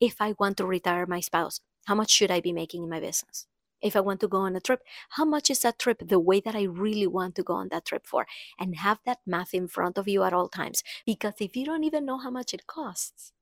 If 0.00 0.20
I 0.20 0.34
want 0.38 0.56
to 0.58 0.66
retire 0.66 1.06
my 1.06 1.20
spouse, 1.20 1.60
how 1.86 1.94
much 1.94 2.10
should 2.10 2.30
I 2.30 2.40
be 2.40 2.52
making 2.52 2.82
in 2.82 2.90
my 2.90 3.00
business? 3.00 3.46
If 3.82 3.94
I 3.94 4.00
want 4.00 4.20
to 4.20 4.28
go 4.28 4.38
on 4.38 4.56
a 4.56 4.60
trip, 4.60 4.82
how 5.10 5.24
much 5.24 5.50
is 5.50 5.60
that 5.60 5.78
trip 5.78 6.08
the 6.08 6.18
way 6.18 6.40
that 6.40 6.54
I 6.54 6.62
really 6.62 7.06
want 7.06 7.34
to 7.36 7.42
go 7.42 7.54
on 7.54 7.68
that 7.68 7.84
trip 7.84 8.06
for? 8.06 8.26
And 8.58 8.76
have 8.76 8.98
that 9.04 9.18
math 9.26 9.52
in 9.54 9.68
front 9.68 9.98
of 9.98 10.08
you 10.08 10.22
at 10.24 10.32
all 10.32 10.48
times. 10.48 10.82
Because 11.04 11.34
if 11.40 11.54
you 11.56 11.66
don't 11.66 11.84
even 11.84 12.06
know 12.06 12.18
how 12.18 12.30
much 12.30 12.54
it 12.54 12.66
costs, 12.66 13.32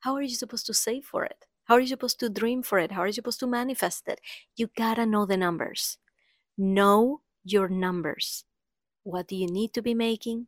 how 0.00 0.14
are 0.14 0.22
you 0.22 0.34
supposed 0.34 0.66
to 0.66 0.74
save 0.74 1.04
for 1.04 1.24
it? 1.24 1.44
How 1.64 1.74
are 1.74 1.80
you 1.80 1.86
supposed 1.86 2.18
to 2.20 2.30
dream 2.30 2.62
for 2.62 2.78
it? 2.78 2.92
How 2.92 3.02
are 3.02 3.06
you 3.06 3.12
supposed 3.12 3.40
to 3.40 3.46
manifest 3.46 4.08
it? 4.08 4.20
You 4.56 4.68
gotta 4.76 5.04
know 5.04 5.26
the 5.26 5.36
numbers. 5.36 5.98
Know 6.56 7.20
your 7.44 7.68
numbers. 7.68 8.44
What 9.02 9.28
do 9.28 9.36
you 9.36 9.46
need 9.46 9.72
to 9.74 9.82
be 9.82 9.94
making? 9.94 10.46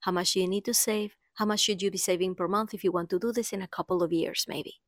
How 0.00 0.12
much 0.12 0.32
do 0.32 0.40
you 0.40 0.48
need 0.48 0.64
to 0.66 0.74
save? 0.74 1.16
How 1.34 1.44
much 1.44 1.60
should 1.60 1.82
you 1.82 1.90
be 1.90 1.98
saving 1.98 2.34
per 2.34 2.48
month 2.48 2.74
if 2.74 2.84
you 2.84 2.92
want 2.92 3.10
to 3.10 3.18
do 3.18 3.32
this 3.32 3.52
in 3.52 3.62
a 3.62 3.68
couple 3.68 4.02
of 4.02 4.12
years, 4.12 4.44
maybe? 4.48 4.80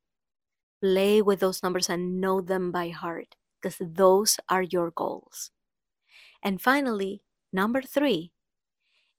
Play 0.83 1.23
with 1.23 1.41
those 1.41 1.63
numbers 1.63 1.89
and 1.89 2.21
know 2.21 2.41
them 2.41 2.73
by 2.73 2.89
heart 2.89 3.37
because 3.61 3.77
those 3.81 4.39
are 4.49 4.63
your 4.63 4.91
goals. 4.91 5.51
And 6.43 6.61
finally, 6.61 7.23
number 7.53 7.83
three 7.83 8.33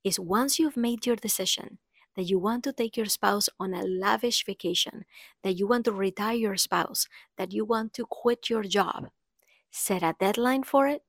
is 0.03 0.19
once 0.19 0.59
you've 0.59 0.77
made 0.77 1.05
your 1.05 1.15
decision 1.15 1.77
that 2.15 2.23
you 2.23 2.39
want 2.39 2.63
to 2.65 2.73
take 2.73 2.97
your 2.97 3.05
spouse 3.05 3.49
on 3.59 3.73
a 3.73 3.83
lavish 3.83 4.45
vacation, 4.45 5.05
that 5.43 5.57
you 5.57 5.67
want 5.67 5.85
to 5.85 5.91
retire 5.91 6.35
your 6.35 6.57
spouse, 6.57 7.07
that 7.37 7.51
you 7.53 7.65
want 7.65 7.93
to 7.93 8.05
quit 8.05 8.49
your 8.49 8.63
job, 8.63 9.09
set 9.71 10.03
a 10.03 10.15
deadline 10.19 10.63
for 10.63 10.87
it 10.87 11.03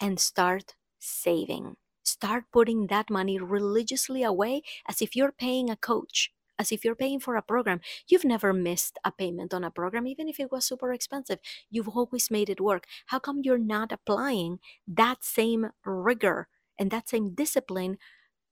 and 0.00 0.18
start 0.20 0.74
saving. 0.98 1.76
Start 2.04 2.44
putting 2.52 2.88
that 2.88 3.10
money 3.10 3.38
religiously 3.38 4.22
away 4.22 4.62
as 4.88 5.00
if 5.00 5.14
you're 5.14 5.32
paying 5.32 5.70
a 5.70 5.76
coach, 5.76 6.32
as 6.58 6.72
if 6.72 6.84
you're 6.84 6.96
paying 6.96 7.20
for 7.20 7.36
a 7.36 7.42
program. 7.42 7.80
You've 8.08 8.24
never 8.24 8.52
missed 8.52 8.98
a 9.04 9.12
payment 9.12 9.54
on 9.54 9.64
a 9.64 9.70
program, 9.70 10.06
even 10.06 10.28
if 10.28 10.40
it 10.40 10.50
was 10.50 10.64
super 10.64 10.92
expensive. 10.92 11.38
You've 11.70 11.88
always 11.88 12.30
made 12.30 12.50
it 12.50 12.60
work. 12.60 12.86
How 13.06 13.18
come 13.20 13.40
you're 13.44 13.58
not 13.58 13.92
applying 13.92 14.58
that 14.88 15.24
same 15.24 15.70
rigor 15.84 16.48
and 16.78 16.90
that 16.90 17.08
same 17.08 17.34
discipline 17.34 17.98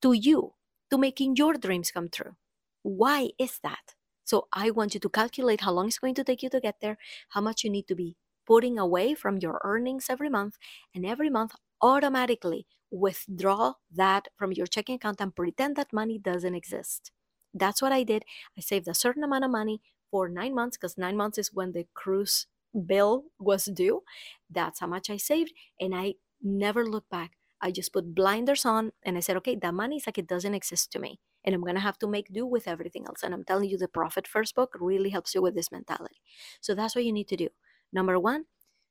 to 0.02 0.12
you, 0.12 0.54
to 0.90 0.98
making 0.98 1.36
your 1.36 1.54
dreams 1.54 1.90
come 1.90 2.08
true? 2.08 2.36
Why 2.82 3.30
is 3.38 3.58
that? 3.62 3.94
So 4.24 4.48
I 4.52 4.70
want 4.70 4.94
you 4.94 5.00
to 5.00 5.08
calculate 5.08 5.62
how 5.62 5.72
long 5.72 5.88
it's 5.88 5.98
going 5.98 6.14
to 6.14 6.24
take 6.24 6.42
you 6.42 6.50
to 6.50 6.60
get 6.60 6.80
there, 6.80 6.98
how 7.30 7.40
much 7.40 7.64
you 7.64 7.70
need 7.70 7.88
to 7.88 7.94
be 7.94 8.16
putting 8.46 8.78
away 8.78 9.14
from 9.14 9.38
your 9.38 9.60
earnings 9.64 10.06
every 10.08 10.28
month, 10.28 10.56
and 10.94 11.06
every 11.06 11.30
month 11.30 11.52
automatically 11.82 12.66
withdraw 12.90 13.74
that 13.92 14.28
from 14.36 14.52
your 14.52 14.66
checking 14.66 14.96
account 14.96 15.20
and 15.20 15.34
pretend 15.34 15.76
that 15.76 15.92
money 15.92 16.18
doesn't 16.18 16.54
exist. 16.54 17.12
That's 17.54 17.82
what 17.82 17.92
I 17.92 18.02
did. 18.02 18.24
I 18.56 18.60
saved 18.60 18.88
a 18.88 18.94
certain 18.94 19.24
amount 19.24 19.44
of 19.44 19.50
money 19.50 19.80
for 20.10 20.28
nine 20.28 20.54
months 20.54 20.76
because 20.76 20.98
nine 20.98 21.16
months 21.16 21.38
is 21.38 21.52
when 21.52 21.72
the 21.72 21.86
cruise 21.94 22.46
bill 22.86 23.24
was 23.38 23.64
due. 23.66 24.02
That's 24.48 24.80
how 24.80 24.86
much 24.86 25.10
I 25.10 25.16
saved. 25.16 25.52
And 25.80 25.94
I 25.94 26.14
never 26.42 26.84
looked 26.86 27.10
back. 27.10 27.32
I 27.60 27.70
just 27.70 27.92
put 27.92 28.14
blinders 28.14 28.64
on 28.64 28.92
and 29.02 29.16
I 29.16 29.20
said, 29.20 29.36
okay, 29.38 29.56
that 29.56 29.74
money 29.74 29.96
is 29.96 30.06
like 30.06 30.18
it 30.18 30.26
doesn't 30.26 30.54
exist 30.54 30.92
to 30.92 30.98
me. 30.98 31.20
And 31.44 31.54
I'm 31.54 31.62
going 31.62 31.74
to 31.74 31.80
have 31.80 31.98
to 31.98 32.06
make 32.06 32.32
do 32.32 32.46
with 32.46 32.68
everything 32.68 33.06
else. 33.06 33.22
And 33.22 33.34
I'm 33.34 33.44
telling 33.44 33.70
you, 33.70 33.78
the 33.78 33.88
Profit 33.88 34.26
First 34.26 34.54
book 34.54 34.76
really 34.80 35.10
helps 35.10 35.34
you 35.34 35.42
with 35.42 35.54
this 35.54 35.72
mentality. 35.72 36.20
So 36.60 36.74
that's 36.74 36.94
what 36.94 37.04
you 37.04 37.12
need 37.12 37.28
to 37.28 37.36
do. 37.36 37.48
Number 37.92 38.18
one, 38.18 38.46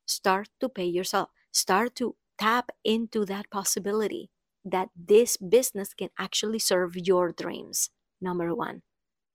start 0.05 0.49
to 0.60 0.69
pay 0.69 0.86
yourself. 0.86 1.29
Start 1.51 1.95
to 1.95 2.15
tap 2.38 2.71
into 2.84 3.25
that 3.25 3.49
possibility 3.49 4.29
that 4.65 4.89
this 4.95 5.38
business 5.38 5.93
can 5.93 6.10
actually 6.17 6.60
serve 6.60 6.95
your 6.95 7.32
dreams. 7.32 7.89
Number 8.21 8.53
one, 8.53 8.82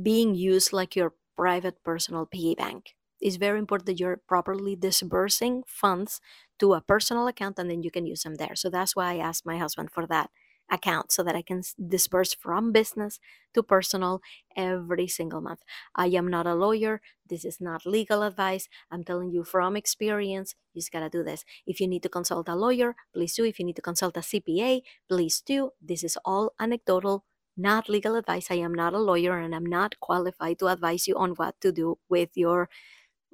being 0.02 0.34
used 0.34 0.72
like 0.72 0.96
your 0.96 1.14
private 1.36 1.82
personal 1.84 2.26
piggy 2.26 2.54
bank. 2.54 2.94
It's 3.20 3.36
very 3.36 3.58
important 3.58 3.86
that 3.86 4.00
you're 4.00 4.18
properly 4.28 4.76
disbursing 4.76 5.62
funds 5.66 6.20
to 6.58 6.74
a 6.74 6.80
personal 6.80 7.26
account 7.28 7.58
and 7.58 7.70
then 7.70 7.82
you 7.82 7.90
can 7.90 8.06
use 8.06 8.22
them 8.22 8.34
there. 8.36 8.54
So 8.56 8.68
that's 8.70 8.94
why 8.96 9.14
I 9.14 9.18
asked 9.18 9.46
my 9.46 9.58
husband 9.58 9.90
for 9.92 10.06
that 10.08 10.30
account 10.70 11.12
so 11.12 11.22
that 11.22 11.36
I 11.36 11.42
can 11.42 11.62
disperse 11.88 12.34
from 12.34 12.72
business 12.72 13.20
to 13.54 13.62
personal 13.62 14.20
every 14.56 15.06
single 15.06 15.40
month. 15.40 15.60
I 15.94 16.06
am 16.08 16.28
not 16.28 16.46
a 16.46 16.54
lawyer. 16.54 17.00
This 17.28 17.44
is 17.44 17.60
not 17.60 17.86
legal 17.86 18.22
advice. 18.22 18.68
I'm 18.90 19.04
telling 19.04 19.30
you 19.30 19.44
from 19.44 19.76
experience, 19.76 20.54
you 20.72 20.80
just 20.80 20.92
gotta 20.92 21.10
do 21.10 21.22
this. 21.22 21.44
If 21.66 21.80
you 21.80 21.88
need 21.88 22.02
to 22.02 22.08
consult 22.08 22.48
a 22.48 22.54
lawyer, 22.54 22.96
please 23.12 23.34
do. 23.34 23.44
If 23.44 23.58
you 23.58 23.64
need 23.64 23.76
to 23.76 23.82
consult 23.82 24.16
a 24.16 24.20
CPA, 24.20 24.82
please 25.08 25.40
do. 25.40 25.70
This 25.80 26.02
is 26.04 26.18
all 26.24 26.52
anecdotal, 26.58 27.24
not 27.56 27.88
legal 27.88 28.16
advice. 28.16 28.48
I 28.50 28.56
am 28.56 28.74
not 28.74 28.94
a 28.94 28.98
lawyer 28.98 29.38
and 29.38 29.54
I'm 29.54 29.66
not 29.66 30.00
qualified 30.00 30.58
to 30.58 30.68
advise 30.68 31.06
you 31.06 31.16
on 31.16 31.32
what 31.32 31.60
to 31.60 31.72
do 31.72 31.98
with 32.08 32.30
your 32.34 32.68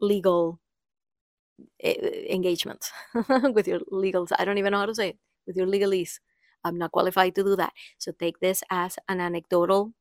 legal 0.00 0.60
eh, 1.82 2.26
engagement, 2.30 2.90
with 3.54 3.66
your 3.68 3.80
legals. 3.92 4.32
I 4.38 4.44
don't 4.44 4.58
even 4.58 4.72
know 4.72 4.78
how 4.78 4.86
to 4.86 4.94
say 4.94 5.10
it, 5.10 5.18
with 5.46 5.56
your 5.56 5.66
legalese. 5.66 6.18
I'm 6.64 6.78
not 6.78 6.92
qualified 6.92 7.34
to 7.36 7.44
do 7.44 7.56
that. 7.56 7.72
So 7.98 8.12
take 8.12 8.40
this 8.40 8.62
as 8.70 8.98
an 9.08 9.20
anecdotal 9.20 9.92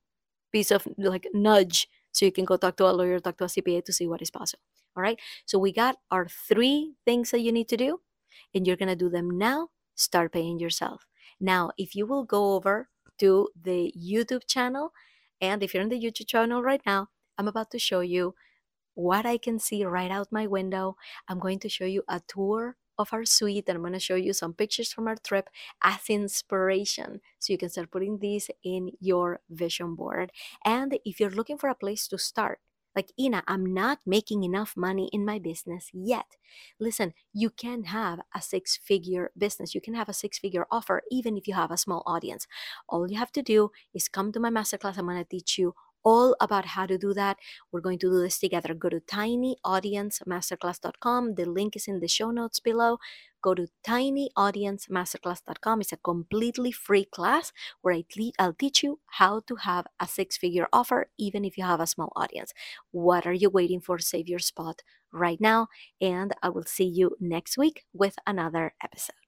piece 0.51 0.71
of 0.71 0.87
like 0.97 1.27
nudge 1.33 1.87
so 2.11 2.25
you 2.25 2.31
can 2.31 2.45
go 2.45 2.57
talk 2.57 2.75
to 2.77 2.85
a 2.85 2.91
lawyer, 2.91 3.19
talk 3.19 3.37
to 3.37 3.45
a 3.45 3.47
CPA 3.47 3.85
to 3.85 3.93
see 3.93 4.07
what 4.07 4.21
is 4.21 4.31
possible. 4.31 4.63
All 4.95 5.03
right. 5.03 5.19
So 5.45 5.59
we 5.59 5.71
got 5.71 5.97
our 6.11 6.27
three 6.27 6.93
things 7.05 7.31
that 7.31 7.41
you 7.41 7.51
need 7.51 7.69
to 7.69 7.77
do, 7.77 8.01
and 8.53 8.65
you're 8.65 8.75
going 8.75 8.89
to 8.89 8.95
do 8.95 9.09
them 9.09 9.37
now. 9.37 9.69
Start 9.95 10.33
paying 10.33 10.59
yourself. 10.59 11.05
Now, 11.39 11.71
if 11.77 11.95
you 11.95 12.05
will 12.05 12.23
go 12.23 12.55
over 12.55 12.89
to 13.19 13.49
the 13.61 13.93
YouTube 13.97 14.47
channel, 14.47 14.91
and 15.39 15.63
if 15.63 15.73
you're 15.73 15.83
in 15.83 15.89
the 15.89 16.01
YouTube 16.01 16.27
channel 16.27 16.61
right 16.61 16.81
now, 16.85 17.07
I'm 17.37 17.47
about 17.47 17.71
to 17.71 17.79
show 17.79 18.01
you 18.01 18.35
what 18.95 19.25
I 19.25 19.37
can 19.37 19.59
see 19.59 19.85
right 19.85 20.11
out 20.11 20.31
my 20.31 20.47
window. 20.47 20.95
I'm 21.27 21.39
going 21.39 21.59
to 21.59 21.69
show 21.69 21.85
you 21.85 22.03
a 22.09 22.21
tour 22.27 22.75
of 22.99 23.09
our 23.13 23.25
suite 23.25 23.65
and 23.67 23.77
I'm 23.77 23.81
going 23.81 23.93
to 23.93 23.99
show 23.99 24.15
you 24.15 24.33
some 24.33 24.53
pictures 24.53 24.93
from 24.93 25.07
our 25.07 25.15
trip 25.15 25.49
as 25.83 26.09
inspiration 26.09 27.21
so 27.39 27.53
you 27.53 27.57
can 27.57 27.69
start 27.69 27.91
putting 27.91 28.19
these 28.19 28.51
in 28.63 28.91
your 28.99 29.39
vision 29.49 29.95
board. 29.95 30.31
And 30.65 30.99
if 31.05 31.19
you're 31.19 31.31
looking 31.31 31.57
for 31.57 31.69
a 31.69 31.75
place 31.75 32.07
to 32.09 32.17
start, 32.19 32.59
like 32.95 33.11
Ina, 33.19 33.43
I'm 33.47 33.73
not 33.73 33.99
making 34.05 34.43
enough 34.43 34.75
money 34.75 35.09
in 35.13 35.23
my 35.23 35.39
business 35.39 35.89
yet. 35.93 36.35
Listen, 36.79 37.13
you 37.33 37.49
can 37.49 37.83
have 37.85 38.19
a 38.35 38.41
six 38.41 38.77
figure 38.77 39.31
business. 39.37 39.73
You 39.75 39.81
can 39.81 39.93
have 39.93 40.09
a 40.09 40.13
six 40.13 40.39
figure 40.39 40.65
offer 40.71 41.03
even 41.11 41.37
if 41.37 41.47
you 41.47 41.53
have 41.53 41.71
a 41.71 41.77
small 41.77 42.03
audience. 42.05 42.47
All 42.89 43.09
you 43.09 43.17
have 43.17 43.31
to 43.33 43.41
do 43.41 43.71
is 43.93 44.09
come 44.09 44.31
to 44.33 44.39
my 44.39 44.49
masterclass. 44.49 44.97
I'm 44.97 45.05
going 45.05 45.17
to 45.17 45.23
teach 45.23 45.57
you 45.57 45.75
all 46.03 46.35
about 46.39 46.65
how 46.65 46.85
to 46.85 46.97
do 46.97 47.13
that. 47.13 47.37
We're 47.71 47.81
going 47.81 47.99
to 47.99 48.09
do 48.09 48.21
this 48.21 48.39
together. 48.39 48.73
Go 48.73 48.89
to 48.89 48.99
tinyaudiencemasterclass.com. 48.99 51.35
The 51.35 51.45
link 51.45 51.75
is 51.75 51.87
in 51.87 51.99
the 51.99 52.07
show 52.07 52.31
notes 52.31 52.59
below. 52.59 52.97
Go 53.41 53.53
to 53.55 53.67
tinyaudiencemasterclass.com. 53.87 55.81
It's 55.81 55.93
a 55.93 55.97
completely 55.97 56.71
free 56.71 57.05
class 57.05 57.51
where 57.81 57.95
I 57.95 58.03
will 58.39 58.53
teach 58.53 58.83
you 58.83 58.99
how 59.07 59.41
to 59.47 59.55
have 59.55 59.87
a 59.99 60.07
six 60.07 60.37
figure 60.37 60.67
offer, 60.73 61.09
even 61.17 61.45
if 61.45 61.57
you 61.57 61.63
have 61.63 61.79
a 61.79 61.87
small 61.87 62.11
audience. 62.15 62.53
What 62.91 63.25
are 63.25 63.33
you 63.33 63.49
waiting 63.49 63.81
for? 63.81 63.97
Save 63.99 64.27
your 64.27 64.39
spot 64.39 64.81
right 65.11 65.39
now. 65.39 65.67
And 66.01 66.33
I 66.43 66.49
will 66.49 66.65
see 66.65 66.85
you 66.85 67.15
next 67.19 67.57
week 67.57 67.85
with 67.93 68.15
another 68.27 68.73
episode. 68.83 69.18